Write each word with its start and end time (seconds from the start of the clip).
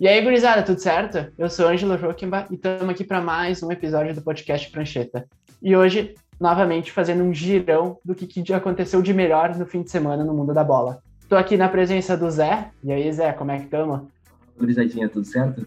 E 0.00 0.06
aí, 0.06 0.22
gurizada, 0.22 0.62
tudo 0.62 0.78
certo? 0.80 1.32
Eu 1.36 1.50
sou 1.50 1.66
Ângelo 1.66 1.98
Joquimba 1.98 2.46
e 2.52 2.54
estamos 2.54 2.88
aqui 2.88 3.02
para 3.02 3.20
mais 3.20 3.64
um 3.64 3.72
episódio 3.72 4.14
do 4.14 4.22
podcast 4.22 4.70
Prancheta. 4.70 5.26
E 5.60 5.74
hoje, 5.74 6.14
novamente, 6.38 6.92
fazendo 6.92 7.24
um 7.24 7.34
girão 7.34 7.98
do 8.04 8.14
que, 8.14 8.24
que 8.24 8.52
aconteceu 8.52 9.02
de 9.02 9.12
melhor 9.12 9.56
no 9.56 9.66
fim 9.66 9.82
de 9.82 9.90
semana 9.90 10.22
no 10.22 10.32
mundo 10.32 10.54
da 10.54 10.62
bola. 10.62 11.02
Estou 11.20 11.36
aqui 11.36 11.56
na 11.56 11.68
presença 11.68 12.16
do 12.16 12.30
Zé. 12.30 12.70
E 12.84 12.92
aí, 12.92 13.12
Zé, 13.12 13.32
como 13.32 13.50
é 13.50 13.58
que 13.58 13.64
estamos? 13.64 14.02
Gurizadinha, 14.56 15.08
tudo 15.08 15.26
certo? 15.26 15.66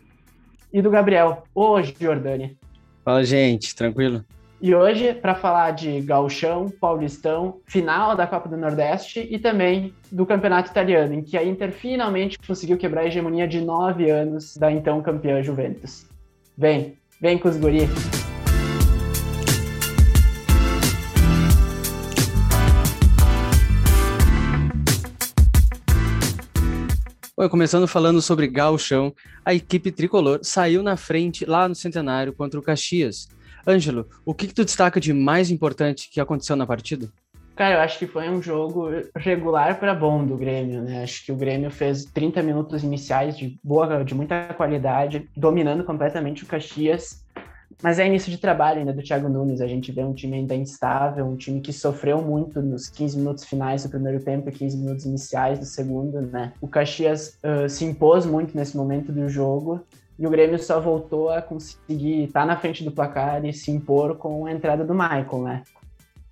E 0.71 0.81
do 0.81 0.89
Gabriel, 0.89 1.43
hoje, 1.53 1.93
Jordani. 1.99 2.57
Fala, 3.03 3.25
gente, 3.25 3.75
tranquilo? 3.75 4.23
E 4.63 4.75
hoje, 4.75 5.11
para 5.15 5.33
falar 5.33 5.71
de 5.71 6.01
Gauchão, 6.01 6.69
Paulistão, 6.69 7.59
final 7.65 8.15
da 8.15 8.27
Copa 8.27 8.47
do 8.47 8.55
Nordeste 8.55 9.27
e 9.31 9.39
também 9.39 9.91
do 10.11 10.23
Campeonato 10.23 10.69
Italiano, 10.69 11.15
em 11.15 11.23
que 11.23 11.35
a 11.35 11.43
Inter 11.43 11.71
finalmente 11.71 12.37
conseguiu 12.45 12.77
quebrar 12.77 13.01
a 13.01 13.05
hegemonia 13.07 13.47
de 13.47 13.59
nove 13.59 14.11
anos 14.11 14.55
da 14.55 14.71
então 14.71 15.01
campeã 15.01 15.41
Juventus. 15.41 16.05
Vem, 16.55 16.95
vem 17.19 17.39
com 17.39 17.49
os 17.49 17.57
guri. 17.57 17.89
Bom, 27.35 27.49
começando 27.49 27.87
falando 27.87 28.21
sobre 28.21 28.47
Gauchão, 28.47 29.11
a 29.43 29.55
equipe 29.55 29.91
tricolor 29.91 30.41
saiu 30.43 30.83
na 30.83 30.95
frente 30.95 31.45
lá 31.45 31.67
no 31.67 31.73
Centenário 31.73 32.31
contra 32.31 32.59
o 32.59 32.63
Caxias 32.63 33.27
Ângelo, 33.65 34.07
o 34.25 34.33
que, 34.33 34.47
que 34.47 34.53
tu 34.53 34.65
destaca 34.65 34.99
de 34.99 35.13
mais 35.13 35.49
importante 35.49 36.09
que 36.09 36.19
aconteceu 36.19 36.55
na 36.55 36.65
partida? 36.65 37.09
Cara, 37.55 37.75
eu 37.75 37.79
acho 37.81 37.99
que 37.99 38.07
foi 38.07 38.29
um 38.29 38.41
jogo 38.41 38.89
regular 39.15 39.79
para 39.79 39.93
bom 39.93 40.25
do 40.25 40.37
Grêmio, 40.37 40.81
né? 40.81 41.03
Acho 41.03 41.25
que 41.25 41.31
o 41.31 41.35
Grêmio 41.35 41.69
fez 41.69 42.05
30 42.05 42.41
minutos 42.41 42.83
iniciais 42.83 43.37
de 43.37 43.59
boa, 43.63 44.03
de 44.03 44.15
muita 44.15 44.53
qualidade, 44.55 45.29
dominando 45.35 45.83
completamente 45.83 46.43
o 46.43 46.47
Caxias. 46.47 47.23
Mas 47.83 47.99
é 47.99 48.05
início 48.05 48.31
de 48.31 48.37
trabalho 48.37 48.79
ainda 48.79 48.93
do 48.93 49.01
Thiago 49.01 49.27
Nunes. 49.27 49.59
A 49.59 49.67
gente 49.67 49.91
vê 49.91 50.03
um 50.03 50.13
time 50.13 50.37
ainda 50.37 50.55
instável, 50.55 51.25
um 51.25 51.35
time 51.35 51.61
que 51.61 51.73
sofreu 51.73 52.21
muito 52.21 52.61
nos 52.61 52.87
15 52.89 53.17
minutos 53.17 53.43
finais 53.43 53.83
do 53.83 53.89
primeiro 53.89 54.23
tempo 54.23 54.49
e 54.49 54.51
15 54.51 54.77
minutos 54.77 55.05
iniciais 55.05 55.59
do 55.59 55.65
segundo, 55.65 56.21
né? 56.21 56.53
O 56.61 56.67
Caxias 56.67 57.37
uh, 57.43 57.67
se 57.67 57.83
impôs 57.85 58.25
muito 58.25 58.55
nesse 58.55 58.77
momento 58.77 59.11
do 59.11 59.27
jogo 59.27 59.85
e 60.21 60.27
o 60.27 60.29
Grêmio 60.29 60.59
só 60.59 60.79
voltou 60.79 61.31
a 61.31 61.41
conseguir 61.41 62.25
estar 62.25 62.41
tá 62.41 62.45
na 62.45 62.55
frente 62.55 62.83
do 62.83 62.91
placar 62.91 63.43
e 63.43 63.51
se 63.51 63.71
impor 63.71 64.17
com 64.17 64.45
a 64.45 64.51
entrada 64.51 64.85
do 64.85 64.93
Michael, 64.93 65.41
né? 65.41 65.63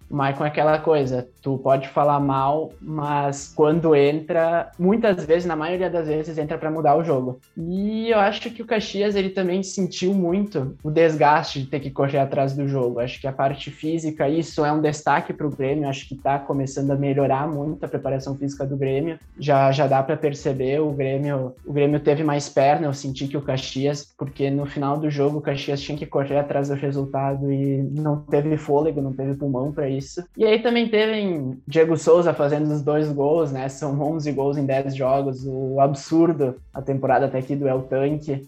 Michael 0.10 0.46
é 0.46 0.48
aquela 0.48 0.80
coisa, 0.80 1.28
tu 1.42 1.58
pode 1.60 1.88
falar 1.88 2.20
mal, 2.20 2.74
mas 2.82 3.54
quando 3.56 3.96
entra, 3.96 4.72
muitas 4.78 5.24
vezes, 5.26 5.46
na 5.46 5.56
maioria 5.56 5.90
das 5.90 6.08
vezes, 6.08 6.38
entra 6.38 6.58
para 6.58 6.72
mudar 6.72 6.96
o 6.96 7.04
jogo. 7.04 7.40
E 7.56 8.10
eu 8.10 8.20
acho 8.20 8.50
que 8.50 8.62
o 8.62 8.66
Caxias 8.66 9.16
ele 9.16 9.30
também 9.30 9.62
sentiu 9.62 10.14
muito 10.14 10.76
o 10.84 10.90
desgaste 10.90 11.62
de 11.62 11.68
ter 11.68 11.80
que 11.80 11.92
correr 11.92 12.18
atrás 12.18 12.56
do 12.56 12.68
jogo. 12.68 13.00
Acho 13.00 13.22
que 13.22 13.28
a 13.28 13.32
parte 13.32 13.70
física, 13.70 14.28
isso 14.28 14.66
é 14.66 14.72
um 14.72 14.82
destaque 14.82 15.32
para 15.32 15.46
o 15.46 15.50
Grêmio. 15.50 15.88
Acho 15.88 16.08
que 16.08 16.16
está 16.16 16.40
começando 16.40 16.92
a 16.92 16.96
melhorar 16.96 17.48
muito 17.48 17.84
a 17.84 17.88
preparação 17.88 18.36
física 18.36 18.66
do 18.66 18.76
Grêmio. 18.76 19.20
Já 19.38 19.72
já 19.72 19.86
dá 19.86 20.02
para 20.02 20.18
perceber 20.18 20.82
o 20.82 20.92
Grêmio, 20.92 21.54
o 21.66 21.72
Grêmio 21.72 22.00
teve 22.00 22.24
mais 22.24 22.50
perna. 22.50 22.88
Eu 22.88 22.94
senti 22.94 23.28
que 23.28 23.38
o 23.38 23.42
Caxias, 23.42 24.08
porque 24.18 24.50
no 24.50 24.66
final 24.66 24.98
do 24.98 25.10
jogo 25.10 25.38
o 25.38 25.42
Caxias 25.42 25.82
tinha 25.82 25.98
que 25.98 26.06
correr 26.06 26.38
atrás 26.38 26.70
do 26.70 26.76
resultado 26.76 27.52
e 27.52 27.78
não 27.78 28.22
teve 28.22 28.58
fôlego, 28.58 29.02
não 29.02 29.14
teve 29.14 29.36
pulmão 29.36 29.72
para 29.72 29.88
isso 29.90 29.99
isso. 30.00 30.24
E 30.36 30.44
aí 30.44 30.60
também 30.60 30.90
teve 30.90 31.58
Diego 31.68 31.96
Souza 31.96 32.34
fazendo 32.34 32.72
os 32.72 32.82
dois 32.82 33.12
gols, 33.12 33.52
né? 33.52 33.70
São 33.70 34.00
11 34.02 34.32
gols 34.32 34.58
em 34.58 34.66
10 34.66 34.96
jogos, 34.96 35.46
o 35.46 35.80
absurdo 35.80 36.56
a 36.74 36.82
temporada 36.82 37.28
até 37.28 37.38
aqui 37.38 37.56
do 37.56 37.68
El 37.68 37.84
Tanque. 37.84 38.48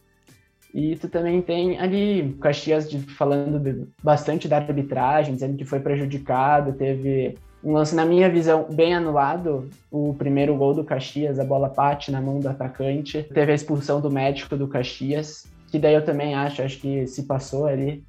E 0.73 0.95
tu 0.95 1.09
também 1.09 1.41
tem 1.41 1.77
ali 1.79 2.35
Caxias 2.41 2.89
de, 2.89 2.99
falando 2.99 3.59
de, 3.59 3.85
bastante 4.01 4.47
da 4.47 4.57
arbitragem, 4.57 5.33
dizendo 5.33 5.57
que 5.57 5.65
foi 5.65 5.79
prejudicado, 5.79 6.73
teve 6.73 7.37
um 7.63 7.73
lance, 7.73 7.93
na 7.93 8.05
minha 8.05 8.29
visão, 8.29 8.65
bem 8.71 8.95
anulado, 8.95 9.69
o 9.91 10.15
primeiro 10.15 10.55
gol 10.55 10.73
do 10.73 10.83
Caxias, 10.83 11.39
a 11.39 11.43
bola 11.43 11.69
bate 11.69 12.11
na 12.11 12.19
mão 12.19 12.39
do 12.39 12.49
atacante, 12.49 13.23
teve 13.33 13.51
a 13.51 13.55
expulsão 13.55 14.01
do 14.01 14.09
médico 14.09 14.57
do 14.57 14.67
Caxias, 14.67 15.45
que 15.69 15.77
daí 15.77 15.93
eu 15.93 16.03
também 16.03 16.33
acho, 16.33 16.61
acho 16.61 16.79
que 16.79 17.05
se 17.05 17.23
passou 17.23 17.65
ali, 17.67 18.03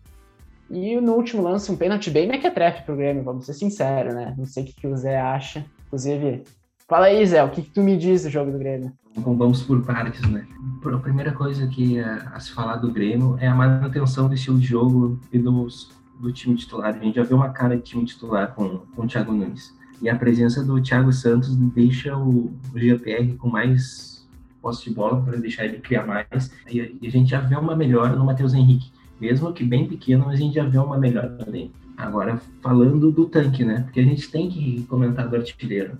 e 0.71 1.01
no 1.01 1.13
último 1.13 1.43
lance, 1.43 1.71
um 1.71 1.77
pênalti 1.77 2.11
bem 2.11 2.27
mequetrefe 2.27 2.83
pro 2.83 2.97
Grêmio, 2.97 3.23
vamos 3.23 3.47
ser 3.47 3.55
sinceros, 3.55 4.15
né? 4.15 4.35
Não 4.39 4.47
sei 4.47 4.63
o 4.63 4.67
que, 4.67 4.75
que 4.75 4.87
o 4.87 4.97
Zé 4.97 5.21
acha. 5.21 5.65
Inclusive, 5.87 6.45
fala 6.89 7.07
aí, 7.07 7.25
Zé, 7.27 7.43
o 7.45 7.51
que, 7.51 7.63
que 7.63 7.71
tu 7.71 7.83
me 7.83 7.97
diz 7.97 8.23
do 8.23 8.31
jogo 8.31 8.51
do 8.51 8.59
Grêmio? 8.59 8.93
Bom, 9.17 9.37
vamos 9.37 9.63
por 9.63 9.83
partes, 9.85 10.23
né? 10.31 10.47
A 10.85 10.99
primeira 10.99 11.33
coisa 11.33 11.67
que 11.67 12.01
a, 12.01 12.33
a 12.35 12.41
se 12.41 12.53
falar 12.53 12.77
do 12.77 12.91
Grêmio 12.91 13.37
é 13.39 13.47
a 13.47 13.55
manutenção 13.55 14.29
do 14.29 14.35
estilo 14.35 14.59
de 14.59 14.67
jogo 14.67 15.21
e 15.31 15.39
dos, 15.39 15.91
do 16.19 16.33
time 16.33 16.57
titular. 16.57 16.95
A 16.95 16.99
gente 16.99 17.17
já 17.17 17.23
viu 17.23 17.37
uma 17.37 17.51
cara 17.51 17.77
de 17.77 17.83
time 17.83 18.05
titular 18.07 18.55
com, 18.55 18.79
com 18.79 19.03
o 19.03 19.07
Thiago 19.07 19.33
Nunes. 19.33 19.77
E 20.01 20.09
a 20.09 20.17
presença 20.17 20.65
do 20.65 20.81
Thiago 20.81 21.13
Santos 21.13 21.55
deixa 21.55 22.17
o, 22.17 22.51
o 22.75 22.79
GPR 22.79 23.35
com 23.37 23.49
mais 23.49 24.27
posse 24.63 24.85
de 24.85 24.95
bola 24.95 25.21
para 25.23 25.37
deixar 25.37 25.67
ele 25.67 25.79
criar 25.79 26.07
mais. 26.07 26.51
E, 26.71 26.97
e 27.01 27.07
a 27.07 27.11
gente 27.11 27.31
já 27.31 27.41
vê 27.41 27.55
uma 27.57 27.77
melhora 27.77 28.17
no 28.17 28.25
Matheus 28.25 28.55
Henrique 28.55 28.91
mesmo 29.23 29.53
que 29.53 29.63
bem 29.63 29.87
pequeno, 29.87 30.29
a 30.29 30.35
gente 30.35 30.57
já 30.57 30.65
vê 30.65 30.79
uma 30.79 30.99
melhora 30.99 31.29
também. 31.29 31.71
Agora, 31.97 32.43
falando 32.61 33.13
do 33.13 33.27
tanque, 33.27 33.65
né? 33.65 33.83
Porque 33.83 34.01
a 34.01 34.05
gente 34.05 34.29
tem 34.29 34.51
que 34.51 34.83
comentar 34.89 35.29
do 35.29 35.37
artilheiro. 35.37 35.97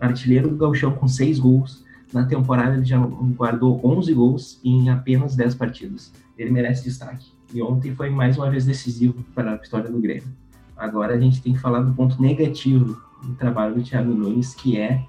Artilheiro 0.00 0.48
do 0.48 0.56
Galchão 0.56 0.90
com 0.90 1.06
seis 1.06 1.38
gols. 1.38 1.84
Na 2.12 2.24
temporada 2.24 2.74
ele 2.74 2.84
já 2.84 2.98
guardou 2.98 3.80
11 3.84 4.12
gols 4.12 4.60
em 4.64 4.90
apenas 4.90 5.36
10 5.36 5.54
partidas. 5.54 6.12
Ele 6.36 6.50
merece 6.50 6.82
destaque. 6.82 7.30
E 7.54 7.62
ontem 7.62 7.94
foi 7.94 8.10
mais 8.10 8.36
uma 8.36 8.50
vez 8.50 8.64
decisivo 8.64 9.24
para 9.32 9.52
a 9.52 9.56
vitória 9.56 9.88
do 9.88 10.00
Grêmio. 10.00 10.26
Agora 10.76 11.14
a 11.14 11.20
gente 11.20 11.40
tem 11.40 11.52
que 11.52 11.60
falar 11.60 11.82
do 11.82 11.94
ponto 11.94 12.20
negativo 12.20 13.00
do 13.22 13.34
trabalho 13.34 13.76
do 13.76 13.82
Thiago 13.84 14.12
Nunes, 14.12 14.56
que 14.56 14.76
é 14.76 15.04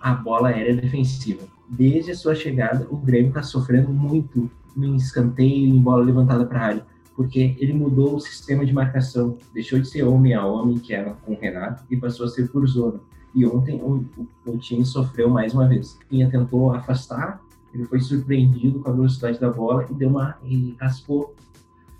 a 0.00 0.14
bola 0.14 0.48
aérea 0.48 0.74
defensiva. 0.74 1.42
Desde 1.68 2.12
a 2.12 2.16
sua 2.16 2.34
chegada, 2.34 2.86
o 2.88 2.96
Grêmio 2.96 3.28
está 3.28 3.42
sofrendo 3.42 3.90
muito 3.90 4.50
em 4.84 4.96
escanteio, 4.96 5.66
em 5.66 5.80
bola 5.80 6.04
levantada 6.04 6.44
para 6.44 6.60
a 6.60 6.64
área, 6.64 6.86
porque 7.14 7.56
ele 7.58 7.72
mudou 7.72 8.16
o 8.16 8.20
sistema 8.20 8.64
de 8.66 8.72
marcação, 8.72 9.38
deixou 9.54 9.78
de 9.78 9.88
ser 9.88 10.02
homem 10.02 10.34
a 10.34 10.44
homem, 10.44 10.78
que 10.78 10.92
era 10.92 11.14
com 11.24 11.32
o 11.32 11.38
Renato, 11.38 11.84
e 11.90 11.96
passou 11.96 12.26
a 12.26 12.28
ser 12.28 12.50
por 12.50 12.66
zona. 12.66 13.00
E 13.34 13.46
ontem 13.46 13.80
o, 13.82 14.04
o, 14.16 14.50
o 14.52 14.58
time 14.58 14.84
sofreu 14.84 15.28
mais 15.30 15.54
uma 15.54 15.66
vez. 15.66 15.98
Pinha 16.08 16.30
tentou 16.30 16.72
afastar, 16.72 17.40
ele 17.72 17.84
foi 17.84 18.00
surpreendido 18.00 18.80
com 18.80 18.90
a 18.90 18.92
velocidade 18.92 19.40
da 19.40 19.50
bola 19.50 19.86
e 19.90 19.94
deu 19.94 20.08
uma 20.08 20.36
e 20.44 20.74
raspou 20.80 21.34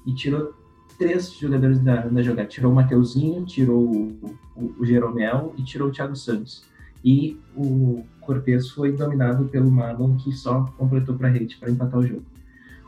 e 0.04 0.12
tirou 0.12 0.54
três 0.98 1.32
jogadores 1.32 1.78
da, 1.78 2.06
da 2.06 2.22
jogada. 2.22 2.48
Tirou 2.48 2.72
o 2.72 2.74
Mateuzinho, 2.74 3.44
tirou 3.44 3.82
o, 3.82 4.36
o, 4.54 4.74
o 4.78 4.86
Jeromel 4.86 5.52
e 5.58 5.62
tirou 5.62 5.88
o 5.88 5.92
Thiago 5.92 6.16
Santos. 6.16 6.64
E 7.04 7.38
o 7.54 8.04
Cortez 8.20 8.70
foi 8.70 8.92
dominado 8.92 9.44
pelo 9.46 9.70
Marlon, 9.70 10.16
que 10.16 10.32
só 10.32 10.64
completou 10.78 11.14
para 11.16 11.28
a 11.28 11.30
rede 11.30 11.56
para 11.56 11.70
empatar 11.70 12.00
o 12.00 12.06
jogo 12.06 12.24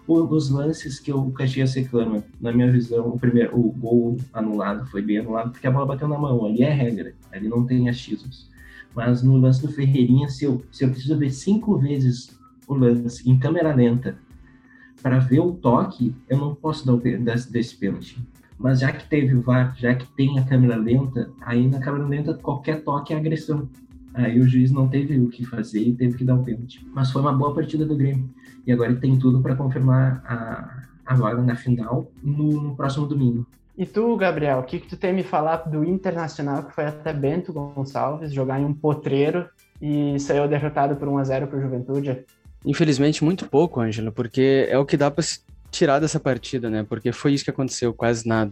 os 0.08 0.50
lances 0.50 0.98
que 0.98 1.12
o 1.12 1.30
Caxias 1.30 1.74
reclama, 1.74 2.24
na 2.40 2.50
minha 2.50 2.70
visão, 2.72 3.08
o 3.08 3.18
primeiro, 3.18 3.54
o 3.58 3.70
gol 3.70 4.16
anulado 4.32 4.86
foi 4.86 5.02
bem 5.02 5.18
anulado 5.18 5.50
porque 5.50 5.66
a 5.66 5.70
bola 5.70 5.84
bateu 5.84 6.08
na 6.08 6.16
mão, 6.16 6.46
ali 6.46 6.62
é 6.62 6.70
regra, 6.70 7.14
ali 7.30 7.48
não 7.48 7.66
tem 7.66 7.88
achismos. 7.88 8.48
Mas 8.94 9.22
no 9.22 9.36
lance 9.36 9.60
do 9.60 9.70
Ferreirinha, 9.70 10.28
se 10.28 10.44
eu, 10.44 10.62
se 10.72 10.84
eu 10.84 10.90
preciso 10.90 11.18
ver 11.18 11.30
cinco 11.30 11.76
vezes 11.76 12.36
o 12.66 12.74
lance 12.74 13.28
em 13.28 13.38
câmera 13.38 13.74
lenta 13.74 14.18
para 15.02 15.18
ver 15.18 15.40
o 15.40 15.52
toque, 15.52 16.14
eu 16.28 16.38
não 16.38 16.54
posso 16.54 16.86
dar 16.86 16.94
o 16.94 16.98
desse, 16.98 17.52
desse 17.52 17.76
pênalti. 17.76 18.18
Mas 18.58 18.80
já 18.80 18.90
que 18.90 19.08
teve 19.08 19.36
o 19.36 19.42
VAR, 19.42 19.76
já 19.78 19.94
que 19.94 20.06
tem 20.16 20.38
a 20.38 20.44
câmera 20.44 20.74
lenta, 20.74 21.30
aí 21.42 21.68
na 21.68 21.78
câmera 21.78 22.06
lenta 22.06 22.34
qualquer 22.34 22.82
toque 22.82 23.12
é 23.12 23.16
agressão. 23.16 23.68
Aí 24.18 24.40
o 24.40 24.48
juiz 24.48 24.72
não 24.72 24.88
teve 24.88 25.16
o 25.20 25.28
que 25.28 25.44
fazer 25.44 25.80
e 25.80 25.94
teve 25.94 26.18
que 26.18 26.24
dar 26.24 26.34
o 26.34 26.42
pênalti. 26.42 26.84
Mas 26.92 27.12
foi 27.12 27.22
uma 27.22 27.32
boa 27.32 27.54
partida 27.54 27.86
do 27.86 27.96
Grêmio. 27.96 28.28
E 28.66 28.72
agora 28.72 28.90
ele 28.90 28.98
tem 28.98 29.16
tudo 29.16 29.40
para 29.40 29.54
confirmar 29.54 30.20
a, 30.26 30.82
a 31.06 31.14
vaga 31.14 31.40
na 31.40 31.54
final 31.54 32.10
no, 32.20 32.60
no, 32.60 32.76
próximo 32.76 33.06
domingo. 33.06 33.46
E 33.76 33.86
tu, 33.86 34.16
Gabriel, 34.16 34.58
o 34.58 34.64
que, 34.64 34.80
que 34.80 34.88
tu 34.88 34.96
tem 34.96 35.12
me 35.12 35.22
falar 35.22 35.58
do 35.58 35.84
Internacional, 35.84 36.64
que 36.64 36.74
foi 36.74 36.86
até 36.86 37.12
Bento 37.12 37.52
Gonçalves 37.52 38.32
jogar 38.32 38.60
em 38.60 38.64
um 38.64 38.74
potreiro 38.74 39.48
e 39.80 40.18
saiu 40.18 40.48
derrotado 40.48 40.96
por 40.96 41.06
1 41.06 41.18
a 41.18 41.24
0 41.24 41.46
para 41.46 41.58
o 41.58 41.62
Juventude? 41.62 42.24
Infelizmente, 42.66 43.22
muito 43.22 43.48
pouco, 43.48 43.80
Ângelo, 43.80 44.10
porque 44.10 44.66
é 44.68 44.76
o 44.76 44.84
que 44.84 44.96
dá 44.96 45.12
para 45.12 45.24
tirar 45.70 46.00
dessa 46.00 46.18
partida, 46.18 46.68
né? 46.68 46.84
Porque 46.88 47.12
foi 47.12 47.34
isso 47.34 47.44
que 47.44 47.50
aconteceu, 47.50 47.94
quase 47.94 48.26
nada. 48.26 48.50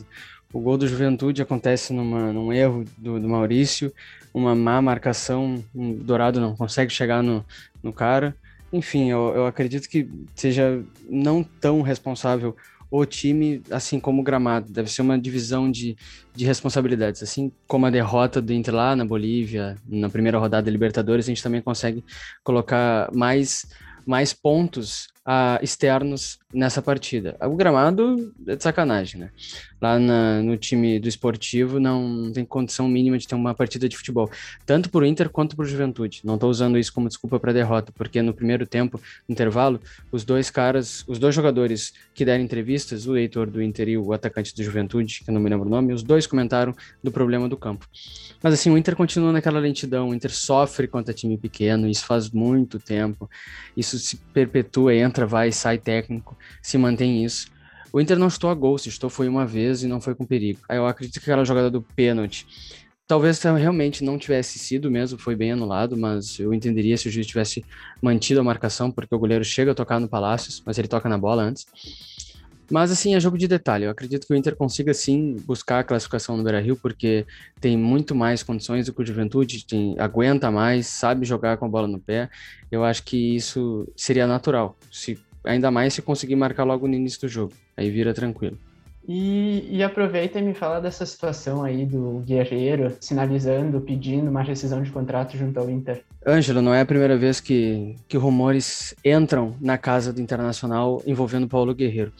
O 0.52 0.60
gol 0.60 0.78
do 0.78 0.86
Juventude 0.86 1.42
acontece 1.42 1.92
numa, 1.92 2.32
num 2.32 2.52
erro 2.52 2.84
do, 2.96 3.18
do 3.18 3.28
Maurício, 3.28 3.92
uma 4.36 4.54
má 4.54 4.82
marcação, 4.82 5.64
um 5.74 5.94
Dourado 5.94 6.38
não 6.38 6.54
consegue 6.54 6.92
chegar 6.92 7.22
no, 7.22 7.42
no 7.82 7.90
cara. 7.90 8.36
Enfim, 8.70 9.08
eu, 9.10 9.32
eu 9.34 9.46
acredito 9.46 9.88
que 9.88 10.06
seja 10.34 10.84
não 11.08 11.42
tão 11.42 11.80
responsável 11.80 12.54
o 12.90 13.06
time, 13.06 13.62
assim 13.70 13.98
como 13.98 14.20
o 14.20 14.24
gramado. 14.24 14.70
Deve 14.70 14.92
ser 14.92 15.00
uma 15.00 15.18
divisão 15.18 15.70
de, 15.70 15.96
de 16.34 16.44
responsabilidades. 16.44 17.22
Assim 17.22 17.50
como 17.66 17.86
a 17.86 17.90
derrota 17.90 18.42
do 18.42 18.52
Inter 18.52 18.74
lá 18.74 18.94
na 18.94 19.06
Bolívia, 19.06 19.74
na 19.88 20.10
primeira 20.10 20.38
rodada 20.38 20.66
da 20.66 20.70
Libertadores, 20.70 21.24
a 21.24 21.30
gente 21.30 21.42
também 21.42 21.62
consegue 21.62 22.04
colocar 22.44 23.10
mais, 23.14 23.64
mais 24.06 24.34
pontos 24.34 25.08
uh, 25.26 25.62
externos 25.62 26.38
nessa 26.54 26.80
partida. 26.80 27.36
O 27.42 27.56
gramado 27.56 28.32
é 28.46 28.56
de 28.56 28.62
sacanagem, 28.62 29.20
né? 29.20 29.30
Lá 29.80 29.98
na, 29.98 30.42
no 30.42 30.56
time 30.56 30.98
do 30.98 31.08
esportivo 31.08 31.78
não 31.78 32.32
tem 32.32 32.44
condição 32.44 32.88
mínima 32.88 33.18
de 33.18 33.26
ter 33.26 33.34
uma 33.34 33.54
partida 33.54 33.88
de 33.88 33.96
futebol, 33.96 34.30
tanto 34.64 34.88
para 34.88 35.02
o 35.02 35.04
Inter 35.04 35.28
quanto 35.28 35.54
para 35.54 35.64
o 35.64 35.68
Juventude. 35.68 36.22
Não 36.24 36.34
estou 36.34 36.48
usando 36.48 36.78
isso 36.78 36.92
como 36.92 37.08
desculpa 37.08 37.38
para 37.38 37.52
derrota, 37.52 37.92
porque 37.94 38.22
no 38.22 38.32
primeiro 38.32 38.66
tempo, 38.66 39.00
no 39.28 39.32
intervalo, 39.32 39.80
os 40.10 40.24
dois 40.24 40.48
caras, 40.48 41.04
os 41.06 41.18
dois 41.18 41.34
jogadores 41.34 41.92
que 42.14 42.24
deram 42.24 42.42
entrevistas, 42.42 43.06
o 43.06 43.16
Heitor 43.16 43.50
do 43.50 43.62
Inter 43.62 43.88
e 43.88 43.98
o 43.98 44.12
atacante 44.12 44.54
do 44.54 44.62
Juventude, 44.62 45.22
que 45.24 45.30
eu 45.30 45.34
não 45.34 45.40
me 45.40 45.50
lembro 45.50 45.66
o 45.66 45.70
nome, 45.70 45.92
os 45.92 46.02
dois 46.02 46.26
comentaram 46.26 46.74
do 47.02 47.10
problema 47.10 47.48
do 47.48 47.56
campo. 47.56 47.86
Mas 48.42 48.54
assim, 48.54 48.70
o 48.70 48.78
Inter 48.78 48.94
continua 48.96 49.32
naquela 49.32 49.58
lentidão, 49.58 50.08
o 50.08 50.14
Inter 50.14 50.30
sofre 50.30 50.86
contra 50.86 51.12
time 51.12 51.36
pequeno, 51.36 51.88
isso 51.88 52.04
faz 52.04 52.30
muito 52.30 52.78
tempo, 52.78 53.28
isso 53.76 53.98
se 53.98 54.16
perpetua, 54.16 54.94
entra, 54.94 55.15
vai, 55.24 55.52
sai 55.52 55.78
técnico, 55.78 56.36
se 56.60 56.76
mantém 56.76 57.24
isso. 57.24 57.48
O 57.92 58.00
Inter 58.00 58.18
não 58.18 58.26
estou 58.26 58.50
a 58.50 58.54
gol, 58.54 58.76
se 58.76 58.88
estou 58.88 59.08
foi 59.08 59.28
uma 59.28 59.46
vez 59.46 59.82
e 59.82 59.88
não 59.88 60.00
foi 60.00 60.14
com 60.14 60.26
perigo. 60.26 60.60
Aí 60.68 60.76
eu 60.76 60.86
acredito 60.86 61.14
que 61.14 61.30
aquela 61.30 61.44
jogada 61.44 61.70
do 61.70 61.80
pênalti, 61.80 62.46
talvez 63.06 63.40
realmente 63.40 64.04
não 64.04 64.18
tivesse 64.18 64.58
sido 64.58 64.90
mesmo, 64.90 65.18
foi 65.18 65.36
bem 65.36 65.52
anulado, 65.52 65.96
mas 65.96 66.38
eu 66.38 66.52
entenderia 66.52 66.96
se 66.98 67.08
o 67.08 67.10
juiz 67.10 67.26
tivesse 67.26 67.64
mantido 68.02 68.40
a 68.40 68.44
marcação, 68.44 68.90
porque 68.90 69.14
o 69.14 69.18
goleiro 69.18 69.44
chega 69.44 69.70
a 69.70 69.74
tocar 69.74 70.00
no 70.00 70.08
Palácios, 70.08 70.62
mas 70.66 70.76
ele 70.76 70.88
toca 70.88 71.08
na 71.08 71.16
bola 71.16 71.42
antes. 71.42 71.66
Mas 72.70 72.90
assim, 72.90 73.14
é 73.14 73.20
jogo 73.20 73.38
de 73.38 73.46
detalhe. 73.46 73.84
Eu 73.84 73.90
acredito 73.90 74.26
que 74.26 74.32
o 74.32 74.36
Inter 74.36 74.56
consiga 74.56 74.92
sim 74.92 75.36
buscar 75.44 75.80
a 75.80 75.84
classificação 75.84 76.36
no 76.36 76.42
Beira-Rio, 76.42 76.76
porque 76.76 77.26
tem 77.60 77.76
muito 77.76 78.14
mais 78.14 78.42
condições 78.42 78.86
do 78.86 78.92
que 78.92 79.02
o 79.02 79.06
Juventude, 79.06 79.66
tem, 79.66 79.94
aguenta 79.98 80.50
mais, 80.50 80.86
sabe 80.86 81.24
jogar 81.24 81.56
com 81.56 81.66
a 81.66 81.68
bola 81.68 81.86
no 81.86 82.00
pé. 82.00 82.28
Eu 82.70 82.84
acho 82.84 83.02
que 83.04 83.36
isso 83.36 83.86
seria 83.96 84.26
natural, 84.26 84.76
se 84.90 85.18
ainda 85.44 85.70
mais 85.70 85.94
se 85.94 86.02
conseguir 86.02 86.36
marcar 86.36 86.64
logo 86.64 86.88
no 86.88 86.94
início 86.94 87.20
do 87.20 87.28
jogo. 87.28 87.52
Aí 87.76 87.90
vira 87.90 88.12
tranquilo. 88.12 88.58
E, 89.08 89.68
e, 89.70 89.84
aproveita 89.84 90.40
e 90.40 90.42
me 90.42 90.52
fala 90.52 90.80
dessa 90.80 91.06
situação 91.06 91.62
aí 91.62 91.86
do 91.86 92.24
Guerreiro 92.26 92.96
sinalizando, 93.00 93.80
pedindo 93.80 94.28
uma 94.28 94.42
rescisão 94.42 94.82
de 94.82 94.90
contrato 94.90 95.36
junto 95.36 95.60
ao 95.60 95.70
Inter. 95.70 96.02
Ângelo, 96.26 96.60
não 96.60 96.74
é 96.74 96.80
a 96.80 96.86
primeira 96.86 97.16
vez 97.16 97.38
que, 97.38 97.94
que 98.08 98.16
rumores 98.16 98.96
entram 99.04 99.54
na 99.60 99.78
casa 99.78 100.12
do 100.12 100.20
Internacional 100.20 101.00
envolvendo 101.06 101.46
Paulo 101.46 101.72
Guerreiro. 101.72 102.12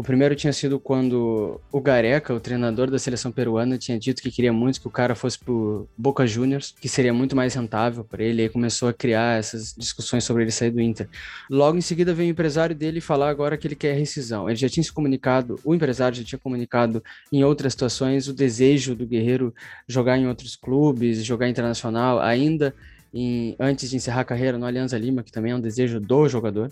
O 0.00 0.02
primeiro 0.02 0.34
tinha 0.34 0.50
sido 0.50 0.80
quando 0.80 1.60
o 1.70 1.78
Gareca, 1.78 2.32
o 2.32 2.40
treinador 2.40 2.90
da 2.90 2.98
seleção 2.98 3.30
peruana, 3.30 3.76
tinha 3.76 3.98
dito 3.98 4.22
que 4.22 4.30
queria 4.30 4.50
muito 4.50 4.80
que 4.80 4.86
o 4.86 4.90
cara 4.90 5.14
fosse 5.14 5.38
pro 5.38 5.86
Boca 5.94 6.26
Juniors, 6.26 6.74
que 6.80 6.88
seria 6.88 7.12
muito 7.12 7.36
mais 7.36 7.52
rentável 7.52 8.02
para 8.02 8.24
ele, 8.24 8.40
e 8.40 8.44
aí 8.44 8.48
começou 8.48 8.88
a 8.88 8.94
criar 8.94 9.38
essas 9.38 9.74
discussões 9.76 10.24
sobre 10.24 10.44
ele 10.44 10.50
sair 10.52 10.70
do 10.70 10.80
Inter. 10.80 11.06
Logo 11.50 11.76
em 11.76 11.82
seguida 11.82 12.14
veio 12.14 12.30
o 12.30 12.32
empresário 12.32 12.74
dele 12.74 12.98
falar 12.98 13.28
agora 13.28 13.58
que 13.58 13.66
ele 13.66 13.76
quer 13.76 13.92
rescisão. 13.92 14.48
Ele 14.48 14.56
já 14.56 14.70
tinha 14.70 14.82
se 14.82 14.90
comunicado, 14.90 15.60
o 15.62 15.74
empresário 15.74 16.16
já 16.16 16.24
tinha 16.24 16.38
comunicado 16.38 17.04
em 17.30 17.44
outras 17.44 17.74
situações 17.74 18.26
o 18.26 18.32
desejo 18.32 18.94
do 18.94 19.06
Guerreiro 19.06 19.54
jogar 19.86 20.16
em 20.16 20.26
outros 20.26 20.56
clubes, 20.56 21.22
jogar 21.22 21.46
internacional, 21.46 22.20
ainda 22.20 22.74
em, 23.12 23.56
antes 23.58 23.90
de 23.90 23.96
encerrar 23.96 24.20
a 24.20 24.24
carreira 24.24 24.58
no 24.58 24.66
Alianza 24.66 24.98
Lima, 24.98 25.22
que 25.22 25.32
também 25.32 25.52
é 25.52 25.56
um 25.56 25.60
desejo 25.60 26.00
do 26.00 26.28
jogador. 26.28 26.70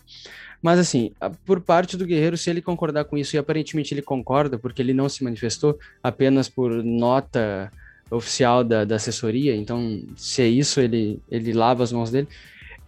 Mas 0.62 0.79
assim, 0.79 1.12
por 1.44 1.61
parte 1.61 1.96
do 1.96 2.06
Guerreiro, 2.06 2.37
se 2.37 2.50
ele 2.50 2.61
concordar 2.61 3.05
com 3.05 3.17
isso, 3.17 3.37
e 3.37 3.38
aparentemente 3.38 3.94
ele 3.94 4.02
concorda, 4.02 4.58
porque 4.58 4.82
ele 4.82 4.93
não 4.93 5.08
se 5.08 5.23
manifestou 5.23 5.79
apenas 6.02 6.49
por 6.49 6.82
nota 6.82 7.70
oficial 8.11 8.64
da, 8.64 8.85
da 8.85 8.96
assessoria, 8.96 9.55
então 9.55 10.02
se 10.17 10.43
é 10.43 10.49
isso, 10.49 10.81
ele, 10.81 11.20
ele 11.31 11.52
lava 11.52 11.82
as 11.82 11.93
mãos 11.93 12.11
dele, 12.11 12.26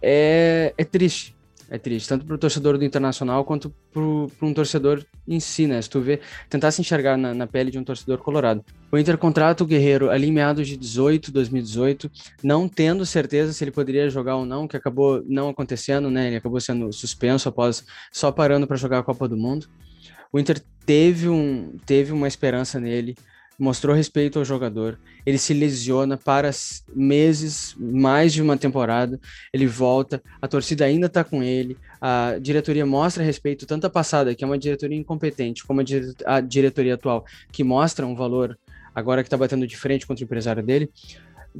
é, 0.01 0.73
é 0.75 0.83
triste 0.83 1.35
é 1.71 1.77
triste, 1.77 2.09
tanto 2.09 2.25
para 2.25 2.35
o 2.35 2.37
torcedor 2.37 2.77
do 2.77 2.83
Internacional 2.83 3.45
quanto 3.45 3.73
para 3.93 4.01
um 4.03 4.53
torcedor 4.53 5.05
em 5.25 5.39
si, 5.39 5.65
né? 5.65 5.81
Se 5.81 5.89
tu 5.89 6.01
vê, 6.01 6.19
tentar 6.49 6.69
se 6.69 6.81
enxergar 6.81 7.15
na, 7.15 7.33
na, 7.33 7.47
pele 7.47 7.71
de 7.71 7.79
um 7.79 7.83
torcedor 7.83 8.17
colorado. 8.17 8.61
O 8.91 8.97
Inter 8.97 9.17
contrata 9.17 9.63
o 9.63 9.65
Guerreiro 9.65 10.09
ali 10.09 10.27
em 10.27 10.33
meados 10.33 10.67
de 10.67 10.75
18, 10.75 11.31
2018, 11.31 12.11
não 12.43 12.67
tendo 12.67 13.05
certeza 13.05 13.53
se 13.53 13.63
ele 13.63 13.71
poderia 13.71 14.09
jogar 14.09 14.35
ou 14.35 14.45
não, 14.45 14.67
que 14.67 14.75
acabou 14.75 15.23
não 15.25 15.47
acontecendo, 15.47 16.11
né? 16.11 16.27
Ele 16.27 16.35
acabou 16.35 16.59
sendo 16.59 16.91
suspenso 16.91 17.47
após 17.47 17.85
só 18.11 18.33
parando 18.33 18.67
para 18.67 18.75
jogar 18.75 18.99
a 18.99 19.03
Copa 19.03 19.25
do 19.25 19.37
Mundo. 19.37 19.67
O 20.33 20.37
Inter 20.37 20.61
teve, 20.85 21.29
um, 21.29 21.77
teve 21.85 22.11
uma 22.11 22.27
esperança 22.27 22.81
nele, 22.81 23.15
mostrou 23.57 23.95
respeito 23.95 24.39
ao 24.39 24.45
jogador, 24.45 24.99
ele 25.25 25.37
se 25.37 25.53
lesiona 25.53 26.17
para 26.17 26.49
meses, 26.95 27.75
mais 27.79 28.33
de 28.33 28.41
uma 28.41 28.57
temporada, 28.57 29.19
ele 29.53 29.67
volta, 29.67 30.21
a 30.41 30.47
torcida 30.47 30.85
ainda 30.85 31.05
está 31.05 31.23
com 31.23 31.43
ele, 31.43 31.77
a 31.99 32.37
diretoria 32.41 32.85
mostra 32.85 33.23
respeito, 33.23 33.65
tanto 33.65 33.85
a 33.85 33.89
passada, 33.89 34.33
que 34.33 34.43
é 34.43 34.47
uma 34.47 34.57
diretoria 34.57 34.97
incompetente, 34.97 35.63
como 35.63 35.81
a 36.25 36.39
diretoria 36.41 36.95
atual, 36.95 37.23
que 37.51 37.63
mostra 37.63 38.05
um 38.05 38.15
valor, 38.15 38.57
agora 38.95 39.21
que 39.21 39.27
está 39.27 39.37
batendo 39.37 39.67
de 39.67 39.77
frente 39.77 40.07
contra 40.07 40.23
o 40.23 40.25
empresário 40.25 40.63
dele. 40.63 40.89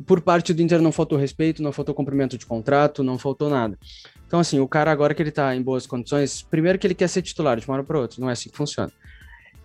Por 0.05 0.21
parte 0.21 0.53
do 0.53 0.61
Inter 0.61 0.81
não 0.81 0.91
faltou 0.91 1.17
respeito, 1.17 1.61
não 1.61 1.73
faltou 1.73 1.93
cumprimento 1.93 2.37
de 2.37 2.45
contrato, 2.45 3.03
não 3.03 3.19
faltou 3.19 3.49
nada. 3.49 3.77
Então, 4.25 4.39
assim, 4.39 4.59
o 4.59 4.67
cara 4.67 4.89
agora 4.89 5.13
que 5.13 5.21
ele 5.21 5.29
está 5.29 5.53
em 5.53 5.61
boas 5.61 5.85
condições, 5.85 6.41
primeiro 6.41 6.79
que 6.79 6.87
ele 6.87 6.95
quer 6.95 7.09
ser 7.09 7.21
titular 7.21 7.59
de 7.59 7.67
uma 7.67 7.75
hora 7.75 7.83
para 7.83 7.99
outra, 7.99 8.19
não 8.21 8.29
é 8.29 8.33
assim 8.33 8.49
que 8.49 8.55
funciona. 8.55 8.91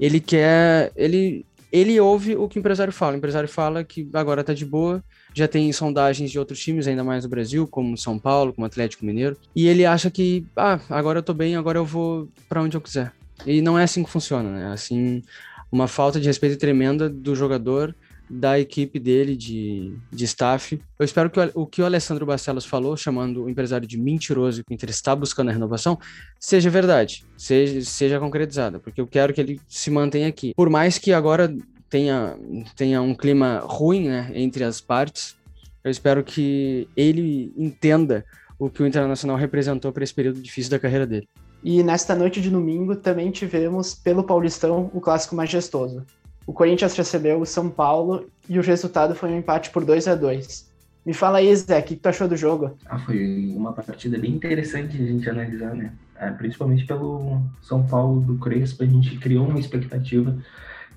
Ele 0.00 0.18
quer, 0.18 0.90
ele 0.96 1.46
ele 1.76 2.00
ouve 2.00 2.34
o 2.36 2.48
que 2.48 2.58
o 2.58 2.60
empresário 2.60 2.92
fala. 2.92 3.14
O 3.14 3.16
empresário 3.16 3.48
fala 3.48 3.84
que 3.84 4.08
agora 4.12 4.42
tá 4.42 4.54
de 4.54 4.64
boa, 4.64 5.04
já 5.34 5.46
tem 5.46 5.70
sondagens 5.72 6.30
de 6.30 6.38
outros 6.38 6.58
times, 6.58 6.86
ainda 6.86 7.04
mais 7.04 7.24
no 7.24 7.30
Brasil, 7.30 7.66
como 7.66 7.96
São 7.98 8.18
Paulo, 8.18 8.52
como 8.52 8.66
Atlético 8.66 9.04
Mineiro, 9.04 9.36
e 9.54 9.66
ele 9.66 9.84
acha 9.84 10.10
que, 10.10 10.46
ah, 10.56 10.80
agora 10.88 11.18
eu 11.18 11.22
tô 11.22 11.34
bem, 11.34 11.56
agora 11.56 11.78
eu 11.78 11.84
vou 11.84 12.28
para 12.48 12.62
onde 12.62 12.76
eu 12.76 12.80
quiser. 12.80 13.12
E 13.44 13.60
não 13.60 13.78
é 13.78 13.84
assim 13.84 14.02
que 14.02 14.10
funciona, 14.10 14.50
né? 14.50 14.72
Assim, 14.72 15.22
uma 15.70 15.86
falta 15.86 16.18
de 16.18 16.26
respeito 16.26 16.58
tremenda 16.58 17.08
do 17.08 17.34
jogador 17.34 17.94
da 18.28 18.58
equipe 18.58 18.98
dele 18.98 19.36
de, 19.36 19.96
de 20.10 20.24
staff. 20.24 20.80
Eu 20.98 21.04
espero 21.04 21.30
que 21.30 21.38
o, 21.38 21.50
o 21.54 21.66
que 21.66 21.82
o 21.82 21.84
Alessandro 21.84 22.26
Barcelos 22.26 22.64
falou, 22.64 22.96
chamando 22.96 23.44
o 23.44 23.50
empresário 23.50 23.86
de 23.86 23.98
mentiroso 23.98 24.64
que 24.64 24.74
Inter 24.74 24.90
está 24.90 25.14
buscando 25.14 25.50
a 25.50 25.52
renovação, 25.52 25.98
seja 26.38 26.68
verdade, 26.68 27.24
seja, 27.36 27.80
seja 27.82 28.20
concretizada, 28.20 28.78
porque 28.78 29.00
eu 29.00 29.06
quero 29.06 29.32
que 29.32 29.40
ele 29.40 29.60
se 29.68 29.90
mantenha 29.90 30.28
aqui. 30.28 30.52
Por 30.54 30.68
mais 30.68 30.98
que 30.98 31.12
agora 31.12 31.54
tenha, 31.88 32.36
tenha 32.76 33.00
um 33.00 33.14
clima 33.14 33.60
ruim 33.64 34.08
né, 34.08 34.30
entre 34.34 34.64
as 34.64 34.80
partes, 34.80 35.36
eu 35.84 35.90
espero 35.90 36.24
que 36.24 36.88
ele 36.96 37.52
entenda 37.56 38.24
o 38.58 38.68
que 38.68 38.82
o 38.82 38.86
Internacional 38.86 39.36
representou 39.36 39.92
para 39.92 40.02
esse 40.02 40.14
período 40.14 40.40
difícil 40.40 40.70
da 40.70 40.78
carreira 40.78 41.06
dele. 41.06 41.28
E 41.62 41.82
nesta 41.82 42.14
noite 42.14 42.40
de 42.40 42.50
domingo 42.50 42.96
também 42.96 43.30
tivemos, 43.30 43.94
pelo 43.94 44.24
Paulistão, 44.24 44.90
o 44.92 45.00
clássico 45.00 45.34
majestoso. 45.34 46.04
O 46.46 46.52
Corinthians 46.52 46.96
recebeu 46.96 47.40
o 47.40 47.46
São 47.46 47.68
Paulo 47.68 48.30
e 48.48 48.58
o 48.58 48.62
resultado 48.62 49.14
foi 49.14 49.30
um 49.30 49.38
empate 49.38 49.70
por 49.70 49.84
2 49.84 50.06
a 50.06 50.14
2 50.14 50.70
Me 51.04 51.12
fala 51.12 51.38
aí, 51.38 51.54
Zé, 51.56 51.80
o 51.80 51.82
que 51.82 51.96
tu 51.96 52.08
achou 52.08 52.28
do 52.28 52.36
jogo? 52.36 52.76
Ah, 52.86 52.98
foi 52.98 53.52
uma 53.56 53.72
partida 53.72 54.16
bem 54.16 54.32
interessante 54.32 54.96
a 54.96 55.04
gente 55.04 55.28
analisar, 55.28 55.74
né? 55.74 55.92
É, 56.14 56.30
principalmente 56.30 56.86
pelo 56.86 57.42
São 57.60 57.84
Paulo 57.86 58.20
do 58.20 58.38
Crespo, 58.38 58.84
a 58.84 58.86
gente 58.86 59.18
criou 59.18 59.48
uma 59.48 59.58
expectativa 59.58 60.36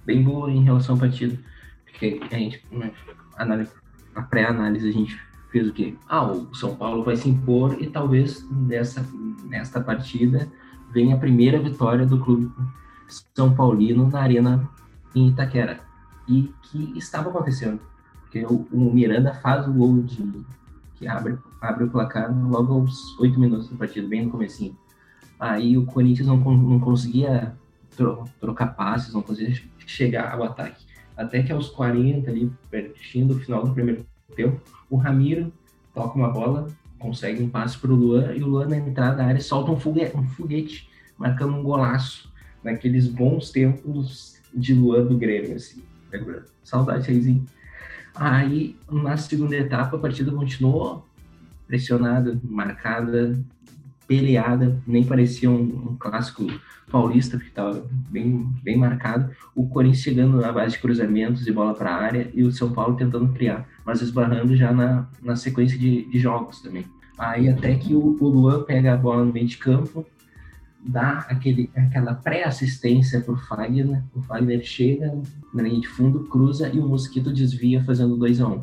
bem 0.06 0.24
boa 0.24 0.52
em 0.52 0.64
relação 0.64 0.96
à 0.96 1.00
partida. 1.00 1.38
Porque 1.86 2.20
a 2.32 2.38
gente, 2.38 2.64
né, 2.72 2.92
a 4.16 4.22
pré-análise, 4.22 4.88
a 4.88 4.92
gente 4.92 5.20
fez 5.52 5.68
o 5.68 5.74
quê? 5.74 5.96
Ah, 6.08 6.32
o 6.32 6.54
São 6.54 6.76
Paulo 6.76 7.04
vai 7.04 7.16
se 7.16 7.28
impor 7.28 7.76
e 7.82 7.88
talvez 7.88 8.46
nessa, 8.52 9.06
nesta 9.46 9.82
partida 9.82 10.48
venha 10.94 11.16
a 11.16 11.20
primeira 11.20 11.60
vitória 11.60 12.06
do 12.06 12.20
clube 12.20 12.52
São 13.36 13.54
Paulino 13.54 14.08
na 14.08 14.22
Arena 14.22 14.70
em 15.16 15.30
Itaquera. 15.30 15.82
E 16.28 16.54
que 16.64 16.98
estava 16.98 17.30
acontecendo. 17.30 17.80
Porque 18.22 18.46
o, 18.46 18.68
o 18.72 18.94
Miranda 18.94 19.34
faz 19.34 19.68
o 19.68 19.74
gol 19.74 20.04
de, 20.04 20.46
que 20.96 21.08
abre, 21.08 21.38
abre 21.60 21.86
o 21.86 21.90
placar 21.90 22.32
logo 22.48 22.74
aos 22.74 23.18
oito 23.20 23.40
minutos 23.40 23.70
do 23.70 23.78
partido, 23.78 24.08
bem 24.08 24.26
no 24.26 24.32
comecinho. 24.32 24.78
Aí 25.40 25.78
o 25.78 25.86
Corinthians 25.86 26.28
não, 26.28 26.38
não 26.38 26.80
conseguia 26.80 27.56
tro, 27.96 28.26
trocar 28.40 28.68
passes, 28.76 29.14
não 29.14 29.22
conseguia 29.22 29.60
chegar 29.86 30.34
ao 30.34 30.44
ataque. 30.44 30.86
Até 31.18 31.42
que 31.42 31.52
aos 31.52 31.70
40 31.70 32.30
ali, 32.30 32.52
pertinho 32.70 33.30
do 33.30 33.40
final 33.40 33.66
do 33.66 33.74
primeiro 33.74 34.06
tempo, 34.36 34.62
o 34.90 34.98
Ramiro 34.98 35.52
toca 35.94 36.18
uma 36.18 36.30
bola, 36.30 36.68
consegue 36.98 37.42
um 37.42 37.50
passe 37.50 37.78
para 37.78 37.92
o 37.92 37.96
Luan, 37.96 38.34
e 38.34 38.44
o 38.44 38.48
Luan 38.48 38.68
na 38.68 38.78
entrada 38.78 39.18
da 39.18 39.26
área 39.26 39.42
solta 39.42 39.72
um 39.72 39.80
foguete, 39.80 40.16
um 40.16 40.28
foguete 40.28 40.90
marcando 41.18 41.56
um 41.56 41.64
golaço 41.64 42.32
naqueles 42.64 43.08
bons 43.08 43.52
tempos 43.52 44.39
de 44.54 44.74
Luan 44.74 45.06
do 45.06 45.18
Grêmio, 45.18 45.56
assim. 45.56 45.82
Saudade, 46.64 47.08
Reizinho. 47.08 47.46
Aí, 48.16 48.76
na 48.92 49.16
segunda 49.18 49.56
etapa, 49.56 49.96
a 49.96 50.00
partida 50.00 50.32
continuou 50.32 51.06
pressionada, 51.68 52.40
marcada, 52.44 53.40
peleada, 54.08 54.82
nem 54.88 55.04
parecia 55.04 55.50
um, 55.50 55.92
um 55.92 55.96
clássico 55.98 56.48
paulista, 56.92 57.38
porque 57.38 57.50
estava 57.50 57.86
bem, 58.10 58.52
bem 58.64 58.76
marcado. 58.76 59.32
O 59.56 59.70
Corinthians 59.70 60.04
chegando 60.04 60.42
na 60.42 60.52
base 60.52 60.74
de 60.74 60.80
cruzamentos 60.80 61.46
e 61.46 61.52
bola 61.52 61.76
para 61.76 61.92
a 61.92 62.02
área, 62.02 62.30
e 62.34 62.44
o 62.44 62.52
São 62.52 62.72
Paulo 62.72 62.96
tentando 62.96 63.32
criar, 63.34 63.68
mas 63.86 64.02
esbarrando 64.02 64.56
já 64.56 64.74
na, 64.74 65.08
na 65.22 65.36
sequência 65.36 65.78
de, 65.78 66.10
de 66.10 66.20
jogos 66.20 66.60
também. 66.62 66.86
Aí 67.18 67.50
até 67.50 67.76
que 67.76 67.94
o, 67.94 68.18
o 68.20 68.28
Luan 68.28 68.64
pega 68.64 68.94
a 68.94 68.98
bola 68.98 69.24
no 69.24 69.32
meio 69.32 69.46
de 69.46 69.58
campo, 69.58 70.06
dá 70.86 71.26
aquele, 71.30 71.70
aquela 71.76 72.14
pré-assistência 72.14 73.22
para 73.22 73.34
o 73.34 73.38
Fagner. 73.38 74.02
O 74.16 74.22
Fagner 74.22 74.64
chega 74.64 75.14
na 75.54 75.64
linha 75.64 75.82
de 75.82 75.88
fundo, 75.88 76.26
cruza 76.26 76.70
e 76.70 76.80
o 76.80 76.88
Mosquito 76.88 77.32
desvia 77.32 77.84
fazendo 77.84 78.16
2 78.18 78.42
a 78.42 78.48
1 78.48 78.54
um. 78.54 78.62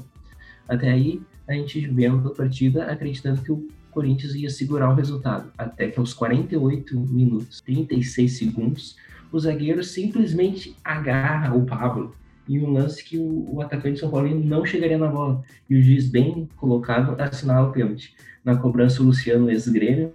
Até 0.68 0.90
aí, 0.90 1.20
a 1.46 1.52
gente 1.52 1.86
vendo 1.86 2.28
a 2.28 2.34
partida 2.34 2.86
acreditando 2.86 3.42
que 3.42 3.52
o 3.52 3.68
Corinthians 3.90 4.34
ia 4.34 4.50
segurar 4.50 4.90
o 4.90 4.94
resultado. 4.94 5.50
Até 5.56 5.88
que 5.88 5.98
aos 5.98 6.12
48 6.12 6.98
minutos, 6.98 7.60
36 7.60 8.32
segundos, 8.32 8.96
o 9.30 9.38
zagueiro 9.38 9.82
simplesmente 9.84 10.76
agarra 10.84 11.54
o 11.54 11.64
Pablo 11.64 12.14
em 12.48 12.60
um 12.60 12.72
lance 12.72 13.02
que 13.02 13.18
o, 13.18 13.54
o 13.54 13.60
atacante 13.60 13.98
São 13.98 14.10
Paulo 14.10 14.28
não 14.44 14.64
chegaria 14.64 14.98
na 14.98 15.08
bola. 15.08 15.42
E 15.68 15.76
o 15.76 15.82
juiz, 15.82 16.08
bem 16.08 16.48
colocado, 16.56 17.20
assinala 17.20 17.68
o 17.68 17.72
pênalti. 17.72 18.14
Na 18.44 18.56
cobrança, 18.56 19.02
o 19.02 19.06
Luciano, 19.06 19.50
ex-grêmio, 19.50 20.12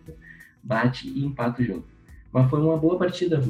bate 0.63 1.08
e 1.08 1.24
empata 1.24 1.62
o 1.62 1.65
jogo. 1.65 1.86
Mas 2.32 2.50
foi 2.50 2.62
uma 2.62 2.77
boa 2.77 2.98
partida, 2.98 3.44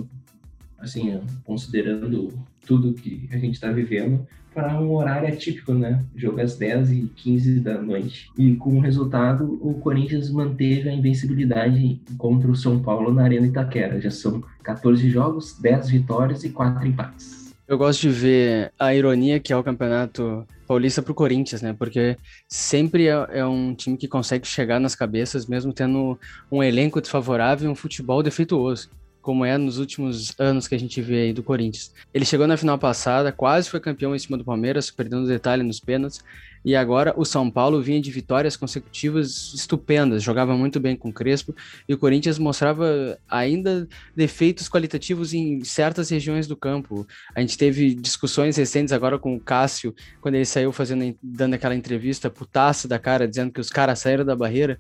assim, 0.80 1.20
considerando 1.44 2.34
tudo 2.66 2.94
que 2.94 3.28
a 3.32 3.38
gente 3.38 3.54
está 3.54 3.72
vivendo, 3.72 4.26
para 4.54 4.80
um 4.80 4.92
horário 4.94 5.30
atípico, 5.30 5.74
né? 5.74 6.04
Jogo 6.16 6.42
às 6.42 6.58
10 6.58 6.92
e 6.92 7.12
15 7.16 7.60
da 7.62 7.82
noite. 7.82 8.30
E 8.38 8.56
com 8.56 8.78
o 8.78 8.82
resultado, 8.82 9.58
o 9.62 9.76
Corinthians 9.76 10.30
manteve 10.30 10.90
a 10.90 10.94
invencibilidade 10.94 12.02
contra 12.18 12.52
o 12.52 12.56
São 12.56 12.82
Paulo 12.82 13.14
na 13.14 13.24
Arena 13.24 13.48
Itaquera. 13.48 14.02
Já 14.02 14.12
são 14.12 14.44
14 14.64 15.10
jogos, 15.10 15.58
10 15.60 15.90
vitórias 15.90 16.44
e 16.44 16.50
4 16.50 16.86
empates. 16.86 17.41
Eu 17.72 17.78
gosto 17.78 18.02
de 18.02 18.10
ver 18.10 18.74
a 18.78 18.94
ironia 18.94 19.40
que 19.40 19.54
é 19.54 19.56
o 19.56 19.64
campeonato 19.64 20.46
paulista 20.68 21.02
para 21.02 21.14
o 21.14 21.16
Corinthians, 21.16 21.62
né? 21.62 21.72
Porque 21.72 22.18
sempre 22.46 23.08
é, 23.08 23.14
é, 23.30 23.46
um 23.46 23.74
time 23.74 23.96
que 23.96 24.10
consegue 24.10 24.46
chegar 24.46 24.78
nas 24.78 24.94
cabeças, 24.94 25.46
mesmo 25.46 25.72
tendo 25.72 26.20
um 26.52 26.62
elenco 26.62 27.00
desfavorável 27.00 27.70
e 27.70 27.72
um 27.72 27.76
futebol 27.76 28.22
defeituoso 28.22 28.90
como 29.22 29.46
é 29.46 29.58
nos 29.58 29.78
últimos 29.78 30.34
anos 30.40 30.68
que 30.68 30.76
a 30.76 30.80
gente 30.80 31.02
vê 31.02 31.24
aí 31.24 31.34
do 31.34 31.44
Corinthians. 31.44 31.94
Ele 32.14 32.26
chegou 32.26 32.48
na 32.48 32.58
final 32.58 32.78
passada, 32.78 33.32
quase 33.32 33.70
foi 33.70 33.80
campeão 33.80 34.16
em 34.16 34.20
cima 34.20 34.38
do 34.38 34.44
Palmeiras, 34.44 34.90
perdendo 34.90 35.28
detalhe 35.28 35.64
nos 35.64 35.80
pênaltis, 35.80 36.24
e 36.64 36.76
agora 36.76 37.14
o 37.18 37.26
São 37.26 37.50
Paulo 37.50 37.82
vinha 37.82 38.00
de 38.00 38.12
vitórias 38.12 38.56
consecutivas 38.56 39.52
estupendas, 39.54 40.22
jogava 40.22 40.56
muito 40.56 40.80
bem 40.80 40.96
com 40.96 41.10
o 41.10 41.14
Crespo, 41.14 41.56
e 41.88 41.94
o 41.94 41.98
Corinthians 41.98 42.38
mostrava 42.38 43.18
ainda 43.28 43.88
defeitos 44.16 44.70
qualitativos 44.70 45.34
em 45.34 45.64
certas 45.64 46.10
regiões 46.10 46.48
do 46.48 46.56
campo. 46.56 47.08
A 47.36 47.42
gente 47.42 47.58
teve 47.58 47.96
discussões 47.96 48.58
recentes 48.58 48.94
agora 48.94 49.18
com 49.18 49.36
o 49.36 49.40
Cássio, 49.40 49.96
quando 50.20 50.36
ele 50.36 50.46
saiu 50.46 50.72
fazendo, 50.72 51.16
dando 51.22 51.56
aquela 51.56 51.76
entrevista 51.76 52.30
putaço 52.30 52.88
da 52.88 53.00
cara, 53.00 53.28
dizendo 53.28 53.52
que 53.52 53.60
os 53.60 53.70
caras 53.70 54.00
saíram 54.00 54.24
da 54.24 54.36
barreira, 54.36 54.80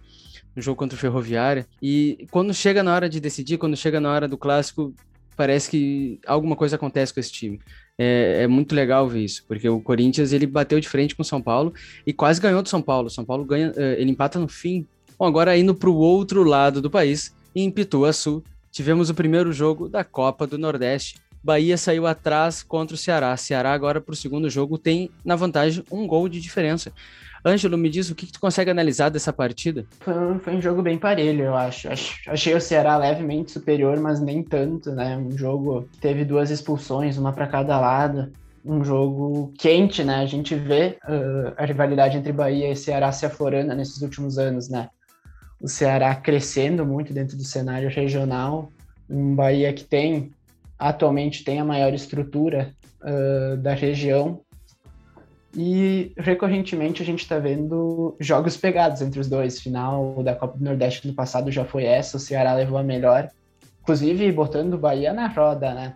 no 0.55 0.61
jogo 0.61 0.77
contra 0.77 0.95
o 0.95 0.99
Ferroviária. 0.99 1.65
E 1.81 2.27
quando 2.31 2.53
chega 2.53 2.83
na 2.83 2.93
hora 2.93 3.09
de 3.09 3.19
decidir, 3.19 3.57
quando 3.57 3.75
chega 3.75 3.99
na 3.99 4.11
hora 4.11 4.27
do 4.27 4.37
clássico, 4.37 4.93
parece 5.35 5.69
que 5.69 6.19
alguma 6.25 6.55
coisa 6.55 6.75
acontece 6.75 7.13
com 7.13 7.19
esse 7.19 7.31
time. 7.31 7.59
É, 7.97 8.43
é, 8.43 8.47
muito 8.47 8.73
legal 8.73 9.07
ver 9.07 9.23
isso, 9.23 9.43
porque 9.47 9.67
o 9.69 9.79
Corinthians 9.79 10.33
ele 10.33 10.47
bateu 10.47 10.79
de 10.79 10.89
frente 10.89 11.15
com 11.15 11.21
o 11.21 11.25
São 11.25 11.41
Paulo 11.41 11.73
e 12.05 12.11
quase 12.11 12.41
ganhou 12.41 12.61
do 12.61 12.69
São 12.69 12.81
Paulo. 12.81 13.09
São 13.09 13.23
Paulo 13.23 13.45
ganha, 13.45 13.71
é, 13.75 13.99
ele 13.99 14.11
empata 14.11 14.39
no 14.39 14.47
fim. 14.47 14.85
Bom, 15.17 15.25
agora 15.25 15.57
indo 15.57 15.75
para 15.75 15.89
o 15.89 15.95
outro 15.95 16.43
lado 16.43 16.81
do 16.81 16.89
país, 16.89 17.33
em 17.55 17.69
Pituaçu, 17.69 18.43
tivemos 18.71 19.09
o 19.09 19.13
primeiro 19.13 19.51
jogo 19.51 19.87
da 19.87 20.03
Copa 20.03 20.47
do 20.47 20.57
Nordeste. 20.57 21.15
Bahia 21.43 21.77
saiu 21.77 22.05
atrás 22.05 22.61
contra 22.61 22.95
o 22.95 22.97
Ceará. 22.97 23.35
Ceará 23.35 23.73
agora 23.73 23.99
para 23.99 24.13
o 24.13 24.15
segundo 24.15 24.49
jogo 24.49 24.77
tem 24.77 25.09
na 25.25 25.35
vantagem 25.35 25.83
um 25.91 26.05
gol 26.05 26.29
de 26.29 26.39
diferença. 26.39 26.91
Ângelo, 27.43 27.77
me 27.77 27.89
diz 27.89 28.09
o 28.09 28.15
que, 28.15 28.27
que 28.27 28.33
tu 28.33 28.39
consegue 28.39 28.69
analisar 28.69 29.09
dessa 29.09 29.33
partida? 29.33 29.85
Foi 29.99 30.13
um, 30.13 30.39
foi 30.39 30.55
um 30.55 30.61
jogo 30.61 30.83
bem 30.83 30.97
parelho, 30.97 31.45
eu 31.45 31.55
acho. 31.55 31.89
Achei 32.27 32.53
o 32.53 32.61
Ceará 32.61 32.95
levemente 32.97 33.51
superior, 33.51 33.99
mas 33.99 34.21
nem 34.21 34.43
tanto, 34.43 34.91
né? 34.91 35.17
Um 35.17 35.35
jogo 35.35 35.89
que 35.91 35.97
teve 35.97 36.23
duas 36.23 36.51
expulsões, 36.51 37.17
uma 37.17 37.33
para 37.33 37.47
cada 37.47 37.79
lado. 37.79 38.31
Um 38.63 38.83
jogo 38.83 39.51
quente, 39.57 40.03
né? 40.03 40.17
A 40.17 40.25
gente 40.27 40.53
vê 40.53 40.99
uh, 41.03 41.53
a 41.57 41.65
rivalidade 41.65 42.15
entre 42.15 42.31
Bahia 42.31 42.71
e 42.71 42.75
Ceará 42.75 43.11
se 43.11 43.25
aflorando 43.25 43.73
nesses 43.73 43.99
últimos 44.03 44.37
anos, 44.37 44.69
né? 44.69 44.89
O 45.59 45.67
Ceará 45.67 46.13
crescendo 46.13 46.85
muito 46.85 47.11
dentro 47.11 47.35
do 47.35 47.43
cenário 47.43 47.89
regional. 47.89 48.71
Um 49.09 49.35
Bahia 49.35 49.73
que 49.73 49.83
tem, 49.83 50.31
atualmente, 50.81 51.43
tem 51.43 51.59
a 51.59 51.65
maior 51.65 51.93
estrutura 51.93 52.73
uh, 53.01 53.55
da 53.57 53.73
região 53.73 54.41
e 55.55 56.13
recorrentemente 56.17 57.03
a 57.03 57.05
gente 57.05 57.19
está 57.19 57.37
vendo 57.37 58.15
jogos 58.19 58.57
pegados 58.57 59.01
entre 59.01 59.19
os 59.19 59.29
dois. 59.29 59.59
Final 59.59 60.23
da 60.23 60.33
Copa 60.33 60.57
do 60.57 60.63
Nordeste 60.63 61.07
no 61.07 61.13
passado 61.13 61.51
já 61.51 61.63
foi 61.63 61.83
essa, 61.83 62.17
o 62.17 62.19
Ceará 62.19 62.53
levou 62.53 62.79
a 62.79 62.83
melhor, 62.83 63.29
inclusive 63.83 64.31
botando 64.31 64.73
o 64.73 64.77
Bahia 64.77 65.13
na 65.13 65.27
roda, 65.27 65.73
né? 65.73 65.93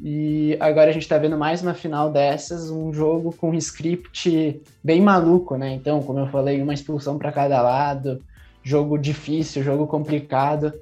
E 0.00 0.56
agora 0.60 0.90
a 0.90 0.92
gente 0.92 1.02
está 1.02 1.18
vendo 1.18 1.36
mais 1.36 1.62
uma 1.62 1.74
final 1.74 2.10
dessas, 2.10 2.70
um 2.70 2.92
jogo 2.92 3.34
com 3.34 3.50
um 3.50 3.54
script 3.54 4.62
bem 4.82 5.00
maluco, 5.02 5.56
né? 5.56 5.72
Então, 5.74 6.02
como 6.02 6.20
eu 6.20 6.26
falei, 6.28 6.62
uma 6.62 6.74
expulsão 6.74 7.18
para 7.18 7.32
cada 7.32 7.60
lado, 7.60 8.22
jogo 8.62 8.96
difícil, 8.96 9.62
jogo 9.62 9.86
complicado. 9.86 10.72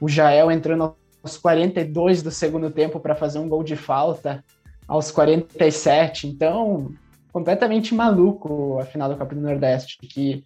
O 0.00 0.08
Jael 0.08 0.50
entrando 0.50 0.94
aos 1.26 1.36
42 1.36 2.22
do 2.22 2.30
segundo 2.30 2.70
tempo 2.70 3.00
para 3.00 3.16
fazer 3.16 3.40
um 3.40 3.48
gol 3.48 3.64
de 3.64 3.74
falta 3.74 4.44
aos 4.86 5.10
47. 5.10 6.28
Então, 6.28 6.92
completamente 7.32 7.92
maluco 7.92 8.78
a 8.78 8.84
final 8.84 9.08
da 9.08 9.16
Copa 9.16 9.34
do 9.34 9.40
Nordeste, 9.40 9.98
que, 9.98 10.44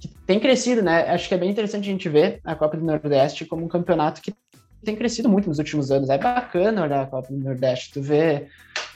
que, 0.00 0.08
tem 0.26 0.40
crescido, 0.40 0.82
né? 0.82 1.10
Acho 1.10 1.28
que 1.28 1.34
é 1.34 1.38
bem 1.38 1.50
interessante 1.50 1.84
a 1.84 1.92
gente 1.92 2.08
ver 2.08 2.40
a 2.42 2.54
Copa 2.54 2.78
do 2.78 2.84
Nordeste 2.84 3.44
como 3.44 3.66
um 3.66 3.68
campeonato 3.68 4.22
que 4.22 4.34
tem 4.82 4.96
crescido 4.96 5.28
muito 5.28 5.46
nos 5.46 5.58
últimos 5.58 5.90
anos. 5.90 6.08
É 6.08 6.16
bacana 6.16 6.82
olhar 6.82 7.02
a 7.02 7.06
Copa 7.06 7.28
do 7.30 7.38
Nordeste, 7.38 7.92
tu 7.92 8.00
vê 8.00 8.46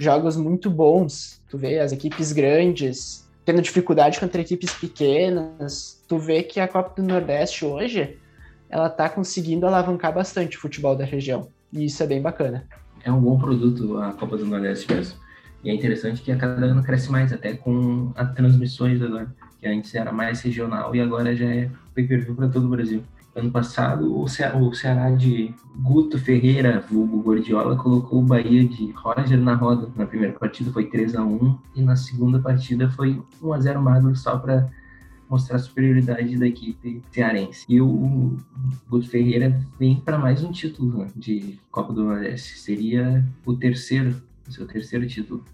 jogos 0.00 0.34
muito 0.34 0.70
bons, 0.70 1.42
tu 1.50 1.58
vê 1.58 1.78
as 1.78 1.92
equipes 1.92 2.32
grandes 2.32 3.28
tendo 3.44 3.62
dificuldade 3.62 4.20
contra 4.20 4.40
equipes 4.40 4.72
pequenas, 4.72 6.02
tu 6.06 6.18
vê 6.18 6.42
que 6.42 6.58
a 6.60 6.68
Copa 6.68 7.00
do 7.00 7.06
Nordeste 7.06 7.64
hoje 7.64 8.18
ela 8.70 8.88
tá 8.88 9.08
conseguindo 9.08 9.66
alavancar 9.66 10.12
bastante 10.12 10.56
o 10.56 10.60
futebol 10.60 10.96
da 10.96 11.04
região. 11.04 11.48
E 11.72 11.84
isso 11.84 12.02
é 12.02 12.06
bem 12.06 12.20
bacana. 12.20 12.64
É 13.02 13.12
um 13.12 13.20
bom 13.20 13.38
produto 13.38 13.98
a 13.98 14.12
Copa 14.12 14.36
do 14.36 14.46
Nordeste 14.46 14.92
mesmo. 14.92 15.18
E 15.62 15.70
é 15.70 15.74
interessante 15.74 16.22
que 16.22 16.30
a 16.30 16.36
cada 16.36 16.66
ano 16.66 16.82
cresce 16.82 17.10
mais, 17.10 17.32
até 17.32 17.54
com 17.54 18.12
as 18.14 18.32
transmissões 18.34 19.02
agora, 19.02 19.34
que 19.58 19.66
antes 19.66 19.94
era 19.94 20.12
mais 20.12 20.40
regional 20.40 20.94
e 20.94 21.00
agora 21.00 21.34
já 21.34 21.46
é 21.46 21.70
pay-per-view 21.94 22.34
para 22.34 22.48
todo 22.48 22.66
o 22.66 22.68
Brasil. 22.68 23.02
Ano 23.34 23.50
passado, 23.50 24.20
o, 24.20 24.26
Ce 24.26 24.42
o 24.44 24.72
Ceará 24.72 25.10
de 25.10 25.54
Guto 25.76 26.18
Ferreira, 26.18 26.84
vulgo 26.90 27.22
Gordiola, 27.22 27.76
colocou 27.76 28.20
o 28.20 28.22
Bahia 28.22 28.64
de 28.64 28.90
Roger 28.92 29.38
na 29.38 29.54
roda. 29.54 29.88
Na 29.94 30.06
primeira 30.06 30.36
partida 30.36 30.72
foi 30.72 30.86
3 30.86 31.14
a 31.14 31.22
1 31.22 31.58
e 31.76 31.82
na 31.82 31.94
segunda 31.94 32.40
partida 32.40 32.88
foi 32.90 33.22
1 33.42 33.52
a 33.52 33.60
0 33.60 33.80
magro 33.80 34.14
só 34.16 34.38
para 34.38 34.68
mostrar 35.28 35.56
a 35.56 35.60
superioridade 35.60 36.36
da 36.36 36.46
equipe 36.46 37.02
cearense. 37.12 37.64
E 37.68 37.80
o 37.80 38.36
Guto 38.88 39.08
Ferreira 39.08 39.60
vem 39.78 40.00
para 40.00 40.18
mais 40.18 40.42
um 40.42 40.50
título 40.50 40.98
né, 40.98 41.08
de 41.14 41.58
Copa 41.70 41.92
do 41.92 42.04
Nordeste. 42.04 42.58
Seria 42.58 43.24
o 43.44 43.54
terceiro 43.54 44.28
seu 44.52 44.66
terceiro 44.66 45.06
título. 45.06 45.44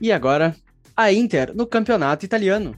E 0.00 0.12
agora, 0.12 0.54
a 0.96 1.12
Inter 1.12 1.54
no 1.54 1.66
campeonato 1.66 2.24
italiano. 2.24 2.74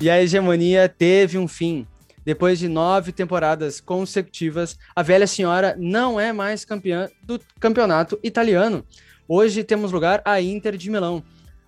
E 0.00 0.10
a 0.10 0.20
hegemonia 0.20 0.88
teve 0.88 1.38
um 1.38 1.46
fim. 1.46 1.86
Depois 2.24 2.58
de 2.58 2.68
nove 2.68 3.12
temporadas 3.12 3.80
consecutivas, 3.80 4.78
a 4.94 5.02
velha 5.02 5.26
senhora 5.26 5.74
não 5.78 6.20
é 6.20 6.32
mais 6.32 6.64
campeã 6.64 7.08
do 7.22 7.40
campeonato 7.58 8.18
italiano. 8.22 8.84
Hoje 9.28 9.64
temos 9.64 9.92
lugar 9.92 10.22
a 10.24 10.40
Inter 10.40 10.76
de 10.76 10.90
Milão, 10.90 11.22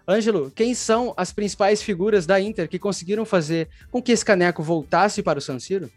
Ângelo, 0.06 0.50
quem 0.50 0.74
são 0.74 1.14
as 1.16 1.32
principais 1.32 1.82
figuras 1.82 2.26
da 2.26 2.38
Inter 2.38 2.68
que 2.68 2.78
conseguiram 2.78 3.24
fazer 3.24 3.68
com 3.90 4.02
que 4.02 4.12
esse 4.12 4.24
caneco 4.24 4.62
voltasse 4.62 5.22
para 5.22 5.38
o 5.38 5.42
San 5.42 5.58
Siro? 5.58 5.90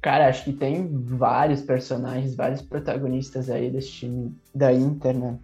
Cara, 0.00 0.28
acho 0.28 0.44
que 0.44 0.52
tem 0.52 0.88
vários 0.90 1.60
personagens, 1.60 2.34
vários 2.34 2.62
protagonistas 2.62 3.50
aí 3.50 3.70
desse 3.70 3.90
time 3.90 4.34
da 4.54 4.72
Inter, 4.72 5.14
né? 5.14 5.38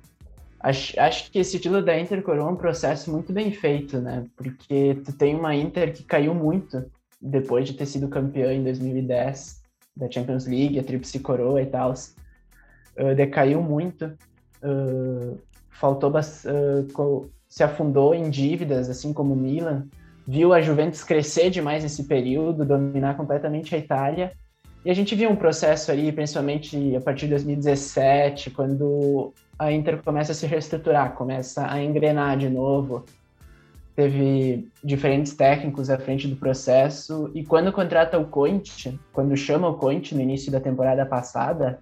Acho, 0.59 0.99
acho 0.99 1.31
que 1.31 1.39
esse 1.39 1.59
título 1.59 1.83
da 1.83 1.99
Inter 2.01 2.23
coroa 2.23 2.51
um 2.51 2.57
processo 2.57 3.13
muito 3.13 3.35
bem 3.35 3.53
feito, 3.53 3.99
né? 3.99 4.25
Porque 4.35 4.99
tu 5.05 5.13
tem 5.13 5.35
uma 5.35 5.55
Inter 5.55 5.93
que 5.93 6.03
caiu 6.03 6.35
muito 6.35 6.91
depois 7.21 7.67
de 7.67 7.75
ter 7.75 7.87
sido 7.87 8.09
campeã 8.09 8.53
em 8.53 8.63
2010 8.63 9.63
da 9.97 10.11
Champions 10.11 10.47
League, 10.47 10.79
a 10.79 10.85
Tríplice 10.85 11.19
Coroa 11.21 11.63
e 11.63 11.67
tal. 11.67 11.93
Uh, 11.93 13.15
decaiu 13.15 13.63
muito. 13.63 14.13
Uh, 14.63 15.39
faltou 15.71 16.11
uh, 16.11 17.31
se 17.49 17.63
afundou 17.63 18.15
em 18.15 18.29
dívidas, 18.29 18.91
assim 18.91 19.13
como 19.13 19.35
o 19.35 19.37
Milan, 19.37 19.87
viu 20.27 20.53
a 20.53 20.61
Juventus 20.61 21.05
crescer 21.05 21.51
demais 21.51 21.83
nesse 21.83 22.05
período, 22.05 22.65
dominar 22.65 23.17
completamente 23.17 23.75
a 23.75 23.79
Itália, 23.79 24.33
E 24.85 24.91
a 24.91 24.95
gente 24.95 25.15
viu 25.15 25.31
um 25.31 25.37
processo 25.37 25.91
aí, 25.91 26.13
principalmente 26.13 26.95
a 26.95 27.01
partir 27.01 27.27
de 27.27 27.31
2017, 27.31 28.51
quando 28.51 29.33
a 29.59 29.73
Inter 29.73 30.03
começa 30.03 30.33
a 30.33 30.35
se 30.35 30.47
reestruturar, 30.47 31.15
começa 31.15 31.69
a 31.69 31.83
engrenar 31.83 32.37
de 32.37 32.49
novo. 32.49 33.05
Teve 33.97 34.69
diferentes 34.85 35.35
técnicos 35.35 35.89
à 35.89 35.99
frente 35.99 36.29
do 36.29 36.37
processo, 36.37 37.31
e 37.35 37.43
quando 37.43 37.73
contrata 37.73 38.19
o 38.19 38.27
Conte, 38.27 39.01
quando 39.11 39.35
chama 39.35 39.69
o 39.69 39.75
Conte 39.75 40.15
no 40.15 40.21
início 40.21 40.53
da 40.53 40.61
temporada 40.61 41.07
passada, 41.07 41.81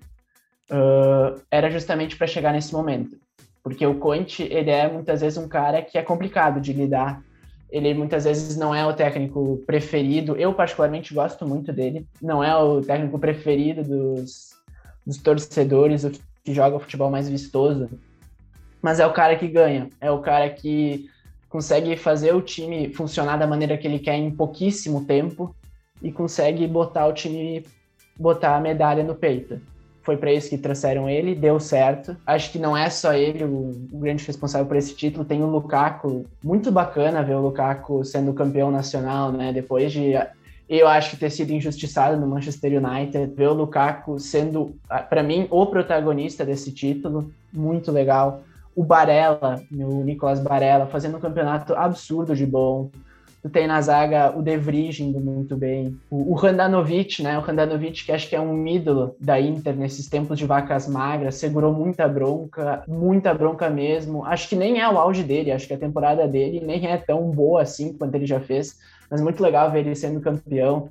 uh, 0.70 1.42
era 1.50 1.68
justamente 1.72 2.16
para 2.16 2.28
chegar 2.28 2.52
nesse 2.52 2.72
momento. 2.72 3.18
Porque 3.64 3.84
o 3.84 3.96
Conte, 3.96 4.44
ele 4.44 4.70
é 4.70 4.88
muitas 4.88 5.22
vezes 5.22 5.38
um 5.38 5.48
cara 5.48 5.82
que 5.82 5.98
é 5.98 6.02
complicado 6.02 6.60
de 6.60 6.72
lidar. 6.72 7.20
Ele 7.68 7.92
muitas 7.94 8.24
vezes 8.24 8.56
não 8.56 8.72
é 8.72 8.86
o 8.86 8.92
técnico 8.92 9.60
preferido. 9.66 10.36
Eu, 10.36 10.54
particularmente, 10.54 11.12
gosto 11.12 11.44
muito 11.44 11.72
dele. 11.72 12.06
Não 12.22 12.44
é 12.44 12.54
o 12.54 12.80
técnico 12.80 13.18
preferido 13.18 13.82
dos, 13.82 14.50
dos 15.04 15.16
torcedores, 15.16 16.06
que 16.44 16.54
joga 16.54 16.76
o 16.76 16.80
futebol 16.80 17.10
mais 17.10 17.28
vistoso. 17.28 17.88
Mas 18.80 19.00
é 19.00 19.06
o 19.06 19.12
cara 19.12 19.34
que 19.34 19.48
ganha. 19.48 19.88
É 20.00 20.10
o 20.10 20.20
cara 20.20 20.48
que 20.50 21.08
consegue 21.54 21.96
fazer 21.96 22.34
o 22.34 22.42
time 22.42 22.92
funcionar 22.92 23.36
da 23.36 23.46
maneira 23.46 23.78
que 23.78 23.86
ele 23.86 24.00
quer 24.00 24.16
em 24.16 24.28
pouquíssimo 24.28 25.04
tempo 25.04 25.54
e 26.02 26.10
consegue 26.10 26.66
botar 26.66 27.06
o 27.06 27.12
time, 27.12 27.64
botar 28.18 28.56
a 28.56 28.60
medalha 28.60 29.04
no 29.04 29.14
peito 29.14 29.60
foi 30.02 30.16
para 30.18 30.32
isso 30.32 30.50
que 30.50 30.58
trouxeram 30.58 31.08
ele, 31.08 31.34
deu 31.34 31.58
certo. 31.58 32.14
Acho 32.26 32.52
que 32.52 32.58
não 32.58 32.76
é 32.76 32.90
só 32.90 33.14
ele 33.14 33.42
o, 33.42 33.70
o, 33.90 33.98
grande 34.00 34.22
responsável 34.26 34.66
por 34.66 34.76
esse 34.76 34.94
título, 34.94 35.24
tem 35.24 35.42
o 35.42 35.46
Lukaku, 35.46 36.26
muito 36.42 36.70
bacana 36.70 37.22
ver 37.22 37.36
o 37.36 37.40
Lukaku 37.40 38.04
sendo 38.04 38.34
campeão 38.34 38.70
nacional, 38.70 39.32
né? 39.32 39.50
Depois 39.50 39.90
de 39.92 40.12
eu 40.68 40.86
acho 40.86 41.12
que 41.12 41.16
ter 41.16 41.30
sido 41.30 41.52
injustiçado 41.52 42.20
no 42.20 42.26
Manchester 42.26 42.84
United, 42.84 43.32
ver 43.34 43.48
o 43.48 43.54
Lukaku 43.54 44.20
sendo, 44.20 44.76
para 45.08 45.22
mim, 45.22 45.46
o 45.50 45.64
protagonista 45.64 46.44
desse 46.44 46.70
título, 46.70 47.32
muito 47.50 47.90
legal. 47.90 48.42
O 48.74 48.82
Barella, 48.82 49.62
o 49.72 50.02
Nicolas 50.02 50.40
Barella, 50.40 50.86
fazendo 50.86 51.16
um 51.16 51.20
campeonato 51.20 51.74
absurdo 51.74 52.34
de 52.34 52.44
bom. 52.46 52.90
Tu 53.44 53.50
tem 53.50 53.66
na 53.66 53.78
zaga 53.82 54.32
o 54.34 54.40
De 54.40 54.56
Vrij 54.56 55.00
indo 55.02 55.20
muito 55.20 55.54
bem. 55.54 56.00
O, 56.10 56.32
o 56.32 56.46
Handanovic, 56.46 57.22
né? 57.22 57.38
O 57.38 57.42
Handanovic, 57.42 58.02
que 58.02 58.10
acho 58.10 58.26
que 58.26 58.34
é 58.34 58.40
um 58.40 58.66
ídolo 58.66 59.14
da 59.20 59.38
Inter 59.38 59.76
nesses 59.76 60.08
tempos 60.08 60.38
de 60.38 60.46
vacas 60.46 60.88
magras, 60.88 61.34
segurou 61.34 61.70
muita 61.70 62.08
bronca, 62.08 62.82
muita 62.88 63.34
bronca 63.34 63.68
mesmo. 63.68 64.24
Acho 64.24 64.48
que 64.48 64.56
nem 64.56 64.80
é 64.80 64.88
o 64.88 64.96
auge 64.96 65.22
dele, 65.22 65.52
acho 65.52 65.66
que 65.66 65.74
a 65.74 65.78
temporada 65.78 66.26
dele 66.26 66.62
nem 66.64 66.86
é 66.86 66.96
tão 66.96 67.30
boa 67.30 67.60
assim 67.60 67.92
quanto 67.92 68.14
ele 68.14 68.26
já 68.26 68.40
fez, 68.40 68.78
mas 69.10 69.20
muito 69.20 69.42
legal 69.42 69.70
ver 69.70 69.80
ele 69.80 69.94
sendo 69.94 70.22
campeão. 70.22 70.88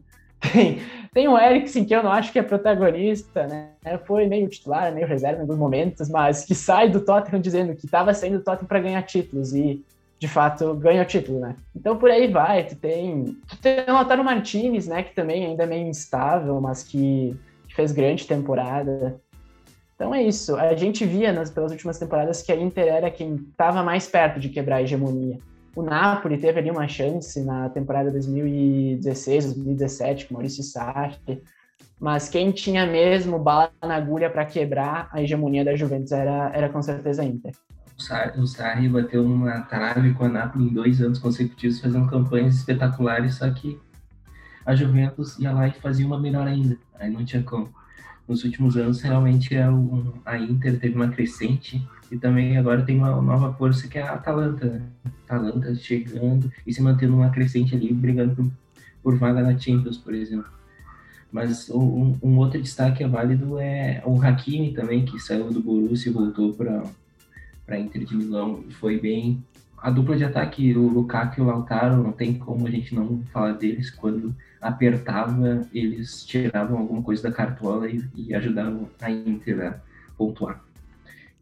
Tem, 0.51 0.81
tem 1.13 1.27
o 1.27 1.37
Eriksen, 1.37 1.85
que 1.85 1.95
eu 1.95 2.03
não 2.03 2.11
acho 2.11 2.31
que 2.31 2.39
é 2.39 2.43
protagonista, 2.43 3.47
né? 3.47 3.69
Foi 4.05 4.25
meio 4.25 4.49
titular, 4.49 4.93
meio 4.93 5.07
reserva 5.07 5.37
em 5.37 5.41
alguns 5.41 5.57
momentos, 5.57 6.09
mas 6.09 6.43
que 6.43 6.53
sai 6.53 6.89
do 6.89 6.99
Tottenham 6.99 7.39
dizendo 7.39 7.75
que 7.75 7.85
estava 7.85 8.13
saindo 8.13 8.39
do 8.39 8.43
Tottenham 8.43 8.67
para 8.67 8.79
ganhar 8.79 9.01
títulos 9.03 9.53
e 9.53 9.83
de 10.19 10.27
fato 10.27 10.73
ganha 10.75 11.03
o 11.03 11.05
título, 11.05 11.39
né? 11.39 11.55
Então 11.75 11.97
por 11.97 12.09
aí 12.09 12.27
vai, 12.27 12.65
tu 12.65 12.75
tem, 12.75 13.37
tu 13.47 13.57
tem 13.57 13.83
o 13.87 13.93
Lautaro 13.93 14.23
Martinez, 14.23 14.87
né, 14.87 15.03
que 15.03 15.13
também 15.13 15.45
ainda 15.45 15.63
é 15.63 15.67
meio 15.67 15.87
instável, 15.87 16.59
mas 16.61 16.81
que, 16.81 17.35
que 17.67 17.75
fez 17.75 17.91
grande 17.91 18.25
temporada. 18.25 19.19
Então 19.95 20.15
é 20.15 20.23
isso. 20.23 20.55
A 20.55 20.75
gente 20.75 21.05
via 21.05 21.31
nas, 21.31 21.49
pelas 21.49 21.71
últimas 21.71 21.99
temporadas 21.99 22.41
que 22.41 22.51
a 22.51 22.55
Inter 22.55 22.87
era 22.87 23.11
quem 23.11 23.35
estava 23.35 23.83
mais 23.83 24.07
perto 24.07 24.39
de 24.39 24.49
quebrar 24.49 24.77
a 24.77 24.81
hegemonia. 24.81 25.37
O 25.75 25.81
Napoli 25.81 26.37
teve 26.37 26.59
ali 26.59 26.69
uma 26.69 26.87
chance 26.87 27.43
na 27.43 27.69
temporada 27.69 28.11
2016, 28.11 29.45
2017 29.45 30.27
com 30.27 30.35
Maurício 30.35 30.63
Sarri, 30.63 31.41
mas 31.99 32.29
quem 32.29 32.51
tinha 32.51 32.85
mesmo 32.85 33.39
bala 33.39 33.71
na 33.81 33.95
agulha 33.95 34.29
para 34.29 34.45
quebrar 34.45 35.09
a 35.11 35.21
hegemonia 35.21 35.65
da 35.65 35.75
Juventus 35.75 36.11
era, 36.11 36.51
era 36.53 36.69
com 36.69 36.81
certeza 36.81 37.21
a 37.21 37.25
Inter 37.25 37.53
o 38.37 38.47
Sarri 38.47 38.89
bateu 38.89 39.23
uma 39.23 39.61
trave 39.61 40.13
com 40.13 40.25
a 40.25 40.29
Napoli 40.29 40.65
em 40.65 40.73
dois 40.73 41.01
anos 41.01 41.19
consecutivos, 41.19 41.79
fazendo 41.79 42.09
campanhas 42.09 42.55
espetaculares, 42.55 43.35
só 43.35 43.49
que 43.51 43.79
a 44.65 44.75
Juventus 44.75 45.37
ia 45.39 45.51
lá 45.51 45.67
e 45.67 45.73
fazia 45.73 46.05
uma 46.05 46.19
melhor 46.19 46.47
ainda. 46.47 46.77
Aí 46.99 47.09
não 47.09 47.23
tinha 47.23 47.43
como. 47.43 47.73
Nos 48.27 48.45
últimos 48.45 48.77
anos, 48.77 49.01
realmente, 49.01 49.53
é 49.53 49.65
a 50.25 50.37
Inter 50.37 50.79
teve 50.79 50.95
uma 50.95 51.09
crescente 51.09 51.85
e 52.13 52.17
também 52.19 52.57
agora 52.57 52.83
tem 52.83 52.95
uma 52.95 53.19
nova 53.19 53.51
força 53.53 53.87
que 53.87 53.97
é 53.97 54.03
a 54.03 54.13
Atalanta. 54.13 54.67
Né? 54.67 54.81
Atalanta 55.25 55.73
chegando 55.73 56.51
e 56.65 56.71
se 56.71 56.79
mantendo 56.79 57.15
uma 57.15 57.31
crescente 57.31 57.75
ali, 57.75 57.91
brigando 57.91 58.35
por, 58.35 58.51
por 59.01 59.17
vaga 59.17 59.41
na 59.41 59.57
Champions, 59.57 59.97
por 59.97 60.13
exemplo. 60.13 60.51
Mas 61.31 61.71
um, 61.71 62.15
um, 62.21 62.37
outro 62.37 62.61
destaque 62.61 63.03
é 63.03 63.07
válido 63.07 63.57
é 63.57 64.03
o 64.05 64.21
Hakimi 64.21 64.73
também, 64.73 65.03
que 65.03 65.19
saiu 65.19 65.51
do 65.51 65.59
Borussia 65.59 66.11
e 66.11 66.13
voltou 66.13 66.53
para 66.53 66.83
para 67.65 67.79
Inter 67.79 68.05
de 68.05 68.15
Milão 68.15 68.63
foi 68.79 68.99
bem. 68.99 69.43
A 69.77 69.89
dupla 69.89 70.15
de 70.15 70.23
ataque, 70.23 70.77
o 70.77 70.87
Lukaku 70.87 71.39
e 71.39 71.41
o 71.41 71.47
Lautaro, 71.47 72.03
não 72.03 72.11
tem 72.11 72.37
como 72.37 72.67
a 72.67 72.69
gente 72.69 72.93
não 72.93 73.23
falar 73.31 73.53
deles. 73.53 73.89
Quando 73.89 74.35
apertava, 74.61 75.65
eles 75.73 76.23
tiravam 76.23 76.77
alguma 76.77 77.01
coisa 77.01 77.23
da 77.23 77.31
cartola 77.31 77.89
e, 77.89 78.03
e 78.15 78.35
ajudavam 78.35 78.87
a 79.01 79.09
Inter 79.09 79.65
a 79.65 79.79
pontuar. 80.15 80.61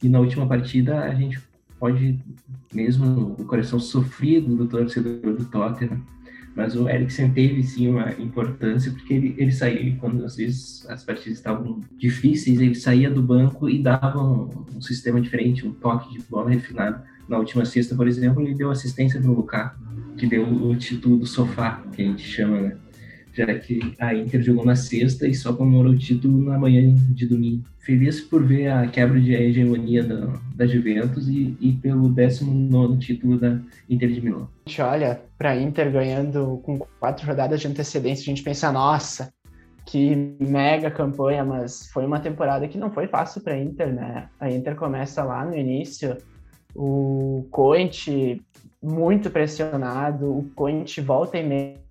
E 0.01 0.09
na 0.09 0.19
última 0.19 0.47
partida, 0.47 1.01
a 1.01 1.13
gente 1.13 1.39
pode, 1.79 2.19
mesmo 2.73 3.35
o 3.39 3.45
coração 3.45 3.79
sofrido 3.79 4.55
do 4.55 4.67
torcedor 4.67 5.35
do 5.35 5.45
Tottenham, 5.45 6.01
mas 6.55 6.75
o 6.75 6.89
Eriksen 6.89 7.31
teve 7.31 7.63
sim 7.63 7.87
uma 7.87 8.11
importância, 8.13 8.91
porque 8.91 9.13
ele, 9.13 9.35
ele 9.37 9.51
saía, 9.51 9.95
quando 9.95 10.23
às 10.25 10.35
vezes 10.35 10.85
as 10.89 11.03
partidas 11.03 11.37
estavam 11.37 11.81
difíceis, 11.97 12.59
ele 12.59 12.75
saía 12.75 13.09
do 13.09 13.21
banco 13.21 13.69
e 13.69 13.81
dava 13.81 14.21
um, 14.21 14.49
um 14.75 14.81
sistema 14.81 15.21
diferente, 15.21 15.65
um 15.65 15.71
toque 15.71 16.11
de 16.17 16.23
bola 16.29 16.49
refinado. 16.49 17.01
Na 17.27 17.37
última 17.37 17.63
sexta, 17.63 17.95
por 17.95 18.07
exemplo, 18.07 18.41
ele 18.41 18.53
deu 18.53 18.69
assistência 18.69 19.19
no 19.19 19.33
Lukaku, 19.33 19.79
que 20.17 20.27
deu 20.27 20.45
o 20.45 20.75
título 20.75 21.17
do 21.17 21.25
sofá, 21.25 21.81
que 21.93 22.01
a 22.01 22.05
gente 22.05 22.21
chama, 22.21 22.59
né? 22.59 22.77
Já 23.33 23.45
que 23.57 23.93
a 23.99 24.13
Inter 24.13 24.41
jogou 24.41 24.65
na 24.65 24.75
sexta 24.75 25.27
e 25.27 25.33
só 25.33 25.53
comemorou 25.53 25.93
o 25.93 25.97
título 25.97 26.43
na 26.43 26.57
manhã 26.57 26.93
de 27.09 27.25
domingo. 27.25 27.63
Feliz 27.79 28.21
por 28.21 28.43
ver 28.43 28.67
a 28.67 28.87
quebra 28.87 29.19
de 29.19 29.33
hegemonia 29.33 30.03
da, 30.03 30.27
da 30.55 30.67
Juventus 30.67 31.27
e, 31.27 31.55
e 31.59 31.73
pelo 31.73 32.09
19 32.09 32.97
título 32.99 33.39
da 33.39 33.59
Inter 33.89 34.11
de 34.11 34.21
Milão. 34.21 34.49
A 34.65 34.69
gente 34.69 34.81
olha 34.81 35.21
para 35.37 35.51
a 35.51 35.59
Inter 35.59 35.91
ganhando 35.91 36.61
com 36.63 36.77
quatro 36.99 37.25
rodadas 37.25 37.61
de 37.61 37.67
antecedência, 37.67 38.23
a 38.23 38.25
gente 38.25 38.43
pensa, 38.43 38.71
nossa, 38.71 39.33
que 39.85 40.35
mega 40.39 40.91
campanha, 40.91 41.43
mas 41.43 41.89
foi 41.91 42.05
uma 42.05 42.19
temporada 42.19 42.67
que 42.67 42.77
não 42.77 42.91
foi 42.91 43.07
fácil 43.07 43.41
para 43.41 43.53
a 43.53 43.59
Inter, 43.59 43.93
né? 43.93 44.29
A 44.39 44.51
Inter 44.51 44.75
começa 44.75 45.23
lá 45.23 45.43
no 45.43 45.55
início, 45.55 46.17
o 46.75 47.47
Conte 47.49 48.41
muito 48.81 49.29
pressionado, 49.29 50.37
o 50.37 50.49
Conte 50.55 51.01
volta 51.01 51.37
e 51.37 51.43
meia 51.43 51.90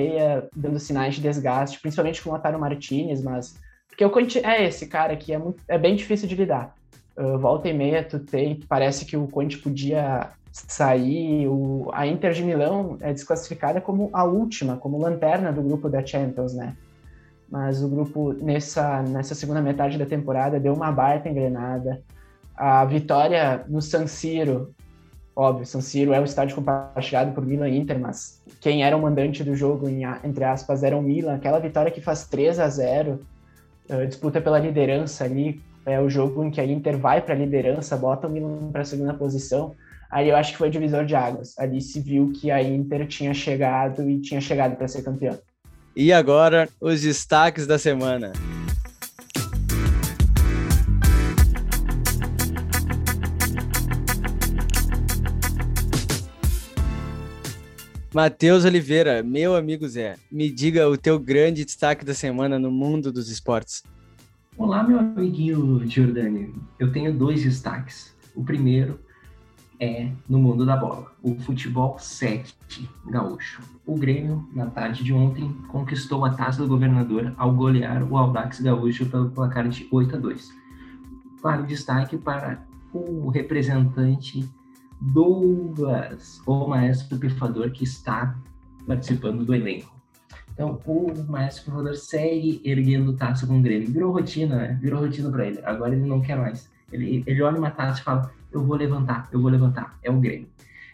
meia 0.00 0.48
dando 0.54 0.78
sinais 0.78 1.14
de 1.14 1.20
desgaste, 1.20 1.80
principalmente 1.80 2.22
com 2.22 2.30
o 2.30 2.34
Otaro 2.34 2.58
Martinez, 2.58 3.22
mas 3.22 3.54
porque 3.88 4.04
o 4.04 4.10
Conte 4.10 4.38
é 4.38 4.66
esse 4.66 4.86
cara 4.86 5.14
que 5.16 5.32
é, 5.32 5.38
muito, 5.38 5.62
é 5.68 5.76
bem 5.76 5.94
difícil 5.94 6.26
de 6.26 6.34
lidar. 6.34 6.74
Uh, 7.16 7.38
volta 7.38 7.68
e 7.68 7.72
meia, 7.72 8.02
tu 8.02 8.18
tem, 8.18 8.60
parece 8.68 9.04
que 9.04 9.16
o 9.16 9.28
Conte 9.28 9.58
podia 9.58 10.30
sair. 10.50 11.46
O, 11.48 11.90
a 11.92 12.06
Inter 12.06 12.32
de 12.32 12.42
Milão 12.42 12.96
é 13.00 13.12
desclassificada 13.12 13.80
como 13.80 14.08
a 14.12 14.24
última, 14.24 14.76
como 14.76 14.98
lanterna 14.98 15.52
do 15.52 15.62
grupo 15.62 15.88
da 15.88 16.04
Champions, 16.04 16.54
né? 16.54 16.74
Mas 17.50 17.82
o 17.82 17.88
grupo, 17.88 18.32
nessa, 18.32 19.02
nessa 19.02 19.34
segunda 19.34 19.60
metade 19.60 19.98
da 19.98 20.06
temporada, 20.06 20.58
deu 20.58 20.72
uma 20.72 20.90
baita 20.90 21.28
engrenada. 21.28 22.00
A 22.56 22.84
vitória 22.84 23.64
no 23.68 23.82
San 23.82 24.06
Siro 24.06 24.72
Óbvio, 25.34 25.64
San 25.64 25.80
Siro 25.80 26.12
é 26.12 26.20
um 26.20 26.24
estádio 26.24 26.56
compartilhado 26.56 27.32
por 27.32 27.46
Milan 27.46 27.68
e 27.68 27.78
Inter, 27.78 27.98
mas 27.98 28.42
quem 28.60 28.84
era 28.84 28.96
o 28.96 29.00
mandante 29.00 29.44
do 29.44 29.54
jogo, 29.54 29.88
entre 29.88 30.44
aspas, 30.44 30.82
era 30.82 30.96
o 30.96 31.02
Milan. 31.02 31.34
Aquela 31.34 31.58
vitória 31.58 31.90
que 31.90 32.00
faz 32.00 32.26
3 32.26 32.58
a 32.58 32.68
0 32.68 33.12
uh, 33.12 33.20
eh, 33.88 34.06
disputa 34.06 34.40
pela 34.40 34.58
liderança 34.58 35.24
ali, 35.24 35.62
é 35.86 36.00
o 36.00 36.10
jogo 36.10 36.44
em 36.44 36.50
que 36.50 36.60
a 36.60 36.64
Inter 36.64 36.98
vai 36.98 37.22
para 37.22 37.34
a 37.34 37.38
liderança, 37.38 37.96
bota 37.96 38.26
o 38.26 38.30
Milan 38.30 38.70
para 38.70 38.82
a 38.82 38.84
segunda 38.84 39.14
posição. 39.14 39.74
Aí 40.10 40.28
eu 40.28 40.36
acho 40.36 40.52
que 40.52 40.58
foi 40.58 40.68
divisor 40.68 41.04
de 41.04 41.14
águas. 41.14 41.56
Ali 41.58 41.80
se 41.80 42.00
viu 42.00 42.32
que 42.32 42.50
a 42.50 42.62
Inter 42.62 43.06
tinha 43.06 43.32
chegado 43.32 44.10
e 44.10 44.20
tinha 44.20 44.40
chegado 44.40 44.76
para 44.76 44.88
ser 44.88 45.02
campeão. 45.02 45.38
E 45.94 46.12
agora, 46.12 46.68
os 46.80 47.00
destaques 47.00 47.66
da 47.66 47.78
semana. 47.78 48.32
Matheus 58.12 58.64
Oliveira, 58.64 59.22
meu 59.22 59.54
amigo 59.54 59.86
Zé, 59.86 60.16
me 60.32 60.50
diga 60.50 60.88
o 60.88 60.96
teu 60.96 61.16
grande 61.16 61.64
destaque 61.64 62.04
da 62.04 62.12
semana 62.12 62.58
no 62.58 62.68
mundo 62.68 63.12
dos 63.12 63.30
esportes. 63.30 63.84
Olá, 64.58 64.82
meu 64.82 64.98
amiguinho 64.98 65.86
Giordani. 65.86 66.52
Eu 66.76 66.90
tenho 66.90 67.16
dois 67.16 67.44
destaques. 67.44 68.12
O 68.34 68.42
primeiro 68.42 68.98
é 69.78 70.10
no 70.28 70.40
mundo 70.40 70.66
da 70.66 70.76
bola, 70.76 71.12
o 71.22 71.36
futebol 71.36 72.00
7 72.00 72.52
gaúcho. 73.06 73.62
O 73.86 73.96
Grêmio, 73.96 74.44
na 74.52 74.66
tarde 74.66 75.04
de 75.04 75.12
ontem, 75.12 75.48
conquistou 75.68 76.24
a 76.24 76.30
taça 76.30 76.62
do 76.62 76.68
governador 76.68 77.32
ao 77.36 77.54
golear 77.54 78.02
o 78.02 78.16
Audax 78.16 78.60
Gaúcho 78.60 79.06
pelo 79.06 79.30
placar 79.30 79.68
de 79.68 79.86
8 79.88 80.16
a 80.16 80.18
2. 80.18 80.52
Claro, 81.40 81.64
destaque 81.64 82.18
para 82.18 82.60
o 82.92 83.28
representante 83.28 84.50
Douglas, 85.00 86.40
o 86.46 86.66
maestro 86.66 87.18
pifador 87.18 87.70
que 87.70 87.84
está 87.84 88.36
participando 88.86 89.44
do 89.44 89.54
elenco. 89.54 90.00
Então, 90.52 90.78
o 90.84 91.24
maestro 91.26 91.64
pifador 91.64 91.96
segue 91.96 92.60
erguendo 92.64 93.14
taça 93.14 93.46
com 93.46 93.58
o 93.58 93.62
Grêmio. 93.62 93.90
Virou 93.90 94.12
rotina, 94.12 94.56
né? 94.56 94.78
Virou 94.80 95.00
rotina 95.00 95.30
para 95.30 95.46
ele. 95.46 95.60
Agora 95.64 95.94
ele 95.94 96.06
não 96.06 96.20
quer 96.20 96.36
mais. 96.36 96.68
Ele, 96.92 97.24
ele 97.26 97.42
olha 97.42 97.58
uma 97.58 97.70
taça 97.70 98.00
e 98.00 98.04
fala: 98.04 98.30
Eu 98.52 98.62
vou 98.62 98.76
levantar, 98.76 99.28
eu 99.32 99.40
vou 99.40 99.50
levantar. 99.50 99.98
É 100.02 100.10
o 100.10 100.20
Grêmio. 100.20 100.48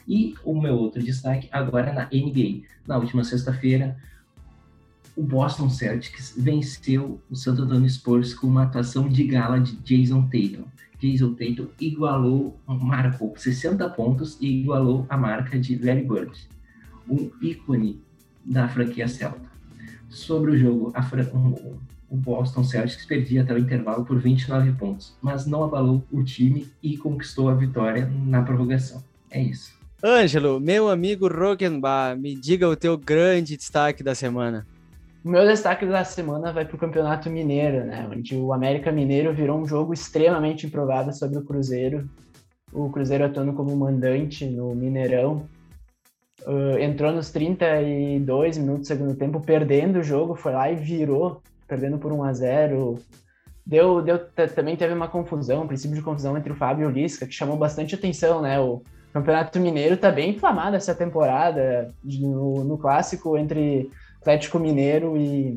E 0.07 0.35
o 0.45 0.61
meu 0.61 0.75
outro 0.75 1.03
destaque 1.03 1.49
agora 1.51 1.93
na 1.93 2.05
NBA. 2.05 2.63
Na 2.87 2.97
última 2.97 3.25
sexta-feira, 3.25 3.97
o 5.17 5.23
Boston 5.23 5.69
Celtics 5.69 6.35
venceu 6.37 7.21
o 7.29 7.35
Santo 7.35 7.63
Antônio 7.63 7.89
Spurs 7.89 8.35
com 8.35 8.47
uma 8.47 8.65
atuação 8.65 9.09
de 9.09 9.25
gala 9.25 9.59
de 9.59 9.75
Jason 9.77 10.23
Tatum. 10.23 10.65
Jason 10.99 11.35
Tatum 11.35 11.69
igualou, 11.81 12.59
marcou 12.67 13.35
60 13.37 13.89
pontos 13.91 14.39
e 14.41 14.61
igualou 14.61 15.07
a 15.09 15.17
marca 15.17 15.59
de 15.59 15.77
Larry 15.77 16.03
Bird, 16.03 16.49
um 17.09 17.31
ícone 17.41 18.01
da 18.45 18.69
franquia 18.69 19.09
Celta. 19.09 19.47
Sobre 20.09 20.53
o 20.53 20.59
jogo, 20.59 20.93
o 22.09 22.17
Boston 22.17 22.65
Celtics 22.65 23.05
perdia 23.05 23.43
até 23.43 23.53
o 23.53 23.59
intervalo 23.59 24.05
por 24.05 24.19
29 24.19 24.73
pontos, 24.73 25.17
mas 25.21 25.47
não 25.47 25.65
abalou 25.65 26.05
o 26.13 26.23
time 26.23 26.69
e 26.83 26.97
conquistou 26.97 27.49
a 27.49 27.55
vitória 27.55 28.11
na 28.25 28.43
prorrogação. 28.43 29.03
É 29.31 29.43
isso. 29.43 29.75
Ângelo, 30.03 30.61
meu 30.61 30.89
amigo 30.89 31.27
Rogenbach, 31.27 32.19
me 32.19 32.37
diga 32.37 32.69
o 32.69 32.77
teu 32.77 32.97
grande 32.97 33.57
destaque 33.57 34.03
da 34.03 34.15
semana. 34.15 34.67
O 35.27 35.29
meu 35.29 35.45
destaque 35.45 35.85
da 35.85 36.05
semana 36.05 36.53
vai 36.53 36.65
para 36.65 36.77
o 36.77 36.79
Campeonato 36.79 37.29
Mineiro, 37.29 37.85
né? 37.85 38.09
Onde 38.09 38.37
o 38.37 38.53
América 38.53 38.93
Mineiro 38.93 39.35
virou 39.35 39.59
um 39.59 39.67
jogo 39.67 39.93
extremamente 39.93 40.69
improvável 40.69 41.13
sobre 41.13 41.37
o 41.37 41.45
Cruzeiro. 41.45 42.09
O 42.73 42.89
Cruzeiro 42.91 43.25
atuando 43.25 43.53
como 43.53 43.77
mandante 43.77 44.47
no 44.47 44.73
Mineirão. 44.73 45.49
Uh, 46.43 46.79
entrou 46.79 47.11
nos 47.11 47.33
32 47.33 48.57
minutos 48.57 48.83
do 48.83 48.87
segundo 48.87 49.17
tempo, 49.17 49.41
perdendo 49.41 49.99
o 49.99 50.03
jogo, 50.05 50.37
foi 50.37 50.53
lá 50.53 50.71
e 50.71 50.77
virou 50.77 51.43
perdendo 51.67 51.99
por 51.99 52.13
1 52.13 52.23
a 52.23 52.33
0 52.33 52.95
Deu, 53.67 54.01
deu, 54.01 54.21
também 54.55 54.77
teve 54.77 54.95
uma 54.95 55.09
confusão, 55.09 55.65
um 55.65 55.67
princípio 55.67 55.97
de 55.97 56.03
confusão 56.03 56.39
entre 56.39 56.53
o 56.53 56.57
Fábio 56.57 56.85
e 56.85 56.87
o 56.87 56.91
Lisca, 56.93 57.27
que 57.27 57.35
chamou 57.35 57.57
bastante 57.57 57.97
atenção, 57.97 58.41
né? 58.41 58.61
O 58.61 58.81
Campeonato 59.13 59.59
Mineiro 59.59 59.97
tá 59.97 60.13
bem 60.13 60.31
inflamado 60.31 60.77
essa 60.77 60.95
temporada, 60.95 61.93
no, 62.05 62.63
no 62.63 62.79
clássico 62.79 63.37
entre 63.37 63.91
Atlético 64.27 64.59
Mineiro 64.59 65.17
e, 65.17 65.57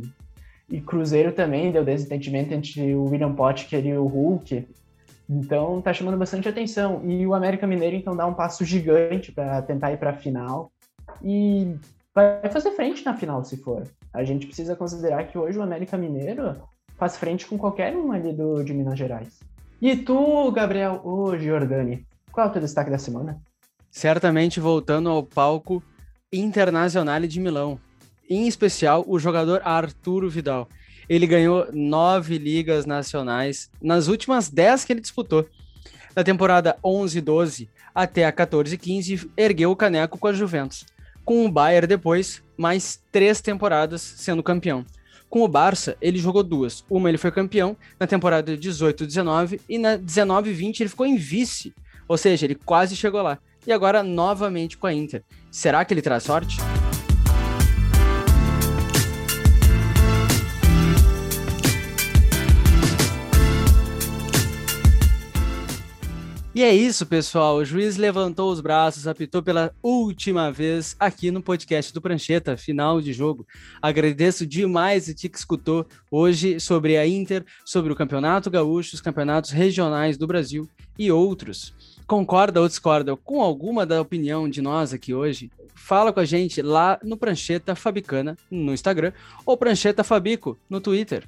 e 0.70 0.80
Cruzeiro 0.80 1.32
também, 1.32 1.72
deu 1.72 1.84
desentendimento 1.84 2.54
entre 2.54 2.94
o 2.94 3.06
William 3.06 3.34
Potker 3.34 3.84
e 3.84 3.98
o 3.98 4.06
Hulk. 4.06 4.68
Então 5.28 5.82
tá 5.82 5.92
chamando 5.92 6.18
bastante 6.18 6.48
atenção. 6.48 7.02
E 7.04 7.26
o 7.26 7.34
América 7.34 7.66
Mineiro 7.66 7.96
então 7.96 8.16
dá 8.16 8.28
um 8.28 8.34
passo 8.34 8.64
gigante 8.64 9.32
para 9.32 9.64
tentar 9.64 9.92
ir 9.92 9.98
para 9.98 10.12
a 10.12 10.16
final 10.16 10.72
e 11.24 11.76
vai 12.14 12.48
fazer 12.52 12.72
frente 12.72 13.04
na 13.04 13.16
final 13.16 13.44
se 13.44 13.58
for. 13.58 13.84
A 14.14 14.24
gente 14.24 14.46
precisa 14.46 14.76
considerar 14.76 15.24
que 15.24 15.38
hoje 15.38 15.58
o 15.58 15.64
América 15.64 15.98
Mineiro 15.98 16.56
faz 16.96 17.18
frente 17.18 17.48
com 17.48 17.58
qualquer 17.58 17.96
um 17.96 18.12
ali 18.12 18.34
do, 18.34 18.64
de 18.64 18.74
Minas 18.74 19.00
Gerais. 19.00 19.40
E 19.82 19.96
tu, 19.96 20.52
Gabriel, 20.52 21.02
o 21.04 21.36
Giordani, 21.38 22.06
qual 22.32 22.46
é 22.46 22.50
o 22.50 22.54
teu 22.54 22.62
destaque 22.62 22.92
da 22.92 23.00
semana? 23.00 23.42
Certamente 23.90 24.60
voltando 24.60 25.10
ao 25.10 25.24
palco 25.24 25.82
Internacional 26.32 27.22
de 27.22 27.40
Milão. 27.40 27.80
Em 28.30 28.48
especial, 28.48 29.04
o 29.08 29.18
jogador 29.18 29.62
Arturo 29.64 30.30
Vidal. 30.30 30.70
Ele 31.10 31.26
ganhou 31.26 31.68
nove 31.74 32.38
ligas 32.38 32.86
nacionais 32.86 33.72
nas 33.82 34.08
últimas 34.08 34.50
dez 34.50 34.86
que 34.86 34.94
ele 34.94 35.02
disputou. 35.02 35.48
Na 36.16 36.24
temporada 36.24 36.78
11-12 36.84 37.68
até 37.96 38.26
a 38.26 38.32
14-15, 38.32 39.30
ergueu 39.36 39.72
o 39.72 39.76
caneco 39.76 40.18
com 40.18 40.28
a 40.28 40.34
Juventus 40.34 40.86
com 41.30 41.46
o 41.46 41.52
Bayern 41.52 41.86
depois, 41.86 42.42
mais 42.58 43.00
três 43.12 43.40
temporadas 43.40 44.02
sendo 44.02 44.42
campeão. 44.42 44.84
Com 45.30 45.44
o 45.44 45.48
Barça, 45.48 45.96
ele 46.02 46.18
jogou 46.18 46.42
duas. 46.42 46.84
Uma 46.90 47.08
ele 47.08 47.20
foi 47.20 47.32
campeão 47.32 47.78
na 48.00 48.08
temporada 48.08 48.58
18-19 48.58 49.62
e 49.70 49.78
na 49.78 49.96
19-20 49.96 50.80
ele 50.80 50.90
ficou 50.90 51.06
em 51.06 51.18
vice. 51.18 51.72
Ou 52.08 52.18
seja, 52.18 52.48
ele 52.48 52.56
quase 52.56 52.96
chegou 52.96 53.22
lá. 53.22 53.38
E 53.68 53.72
agora 53.72 54.02
novamente 54.02 54.76
com 54.76 54.88
a 54.88 54.94
Inter. 54.94 55.22
Será 55.52 55.86
que 55.86 55.94
ele 55.94 56.02
traz 56.02 56.24
sorte? 56.24 56.58
E 66.60 66.64
é 66.64 66.76
isso, 66.76 67.06
pessoal. 67.06 67.56
O 67.56 67.64
juiz 67.64 67.96
levantou 67.96 68.52
os 68.52 68.60
braços, 68.60 69.08
apitou 69.08 69.42
pela 69.42 69.74
última 69.82 70.52
vez 70.52 70.94
aqui 71.00 71.32
no 71.32 71.42
podcast 71.42 71.94
do 71.94 72.02
Prancheta, 72.02 72.58
final 72.58 73.00
de 73.00 73.14
jogo. 73.14 73.48
Agradeço 73.82 74.46
demais 74.46 75.08
a 75.08 75.14
ti 75.14 75.30
que 75.30 75.38
escutou 75.38 75.88
hoje 76.12 76.60
sobre 76.60 76.98
a 76.98 77.08
Inter, 77.08 77.46
sobre 77.64 77.94
o 77.94 77.96
Campeonato 77.96 78.52
Gaúcho, 78.52 78.94
os 78.94 79.00
campeonatos 79.00 79.52
regionais 79.52 80.18
do 80.18 80.28
Brasil 80.28 80.68
e 80.98 81.10
outros. 81.10 81.74
Concorda 82.06 82.60
ou 82.60 82.68
discorda 82.68 83.16
com 83.16 83.42
alguma 83.42 83.86
da 83.86 84.02
opinião 84.02 84.50
de 84.50 84.62
nós 84.62 84.92
aqui 84.92 85.14
hoje? 85.14 85.50
Fala 85.74 86.12
com 86.12 86.20
a 86.20 86.26
gente 86.26 86.62
lá 86.62 87.00
no 87.02 87.16
Prancheta 87.16 87.74
Fabicana 87.74 88.36
no 88.52 88.74
Instagram 88.74 89.14
ou 89.46 89.56
Prancheta 89.56 90.04
Fabico 90.04 90.58
no 90.70 90.82
Twitter. 90.82 91.24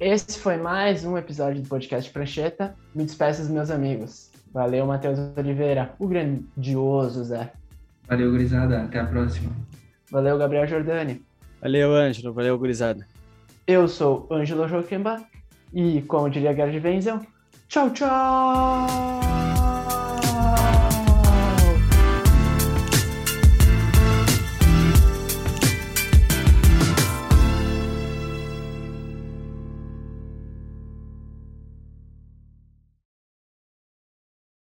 Esse 0.00 0.38
foi 0.38 0.56
mais 0.56 1.04
um 1.04 1.18
episódio 1.18 1.60
do 1.60 1.68
podcast 1.68 2.10
Prancheta. 2.10 2.74
Me 2.94 3.04
despeço 3.04 3.42
dos 3.42 3.50
meus 3.50 3.68
amigos. 3.68 4.30
Valeu, 4.52 4.86
Matheus 4.86 5.18
Oliveira, 5.36 5.94
o 5.98 6.06
grandioso 6.06 7.24
Zé. 7.24 7.52
Valeu, 8.08 8.30
gurizada. 8.30 8.82
Até 8.82 8.98
a 8.98 9.06
próxima. 9.06 9.52
Valeu, 10.10 10.36
Gabriel 10.36 10.66
Jordani. 10.66 11.22
Valeu, 11.60 11.94
Ângelo. 11.94 12.32
Valeu, 12.32 12.58
gurizada. 12.58 13.06
Eu 13.66 13.86
sou 13.86 14.26
Ângelo 14.30 14.66
Joquemba 14.66 15.22
e, 15.72 16.02
como 16.02 16.28
diria 16.28 16.54
Gerd 16.54 16.84
Wenzel, 16.84 17.20
tchau, 17.68 17.90
tchau! 17.90 19.29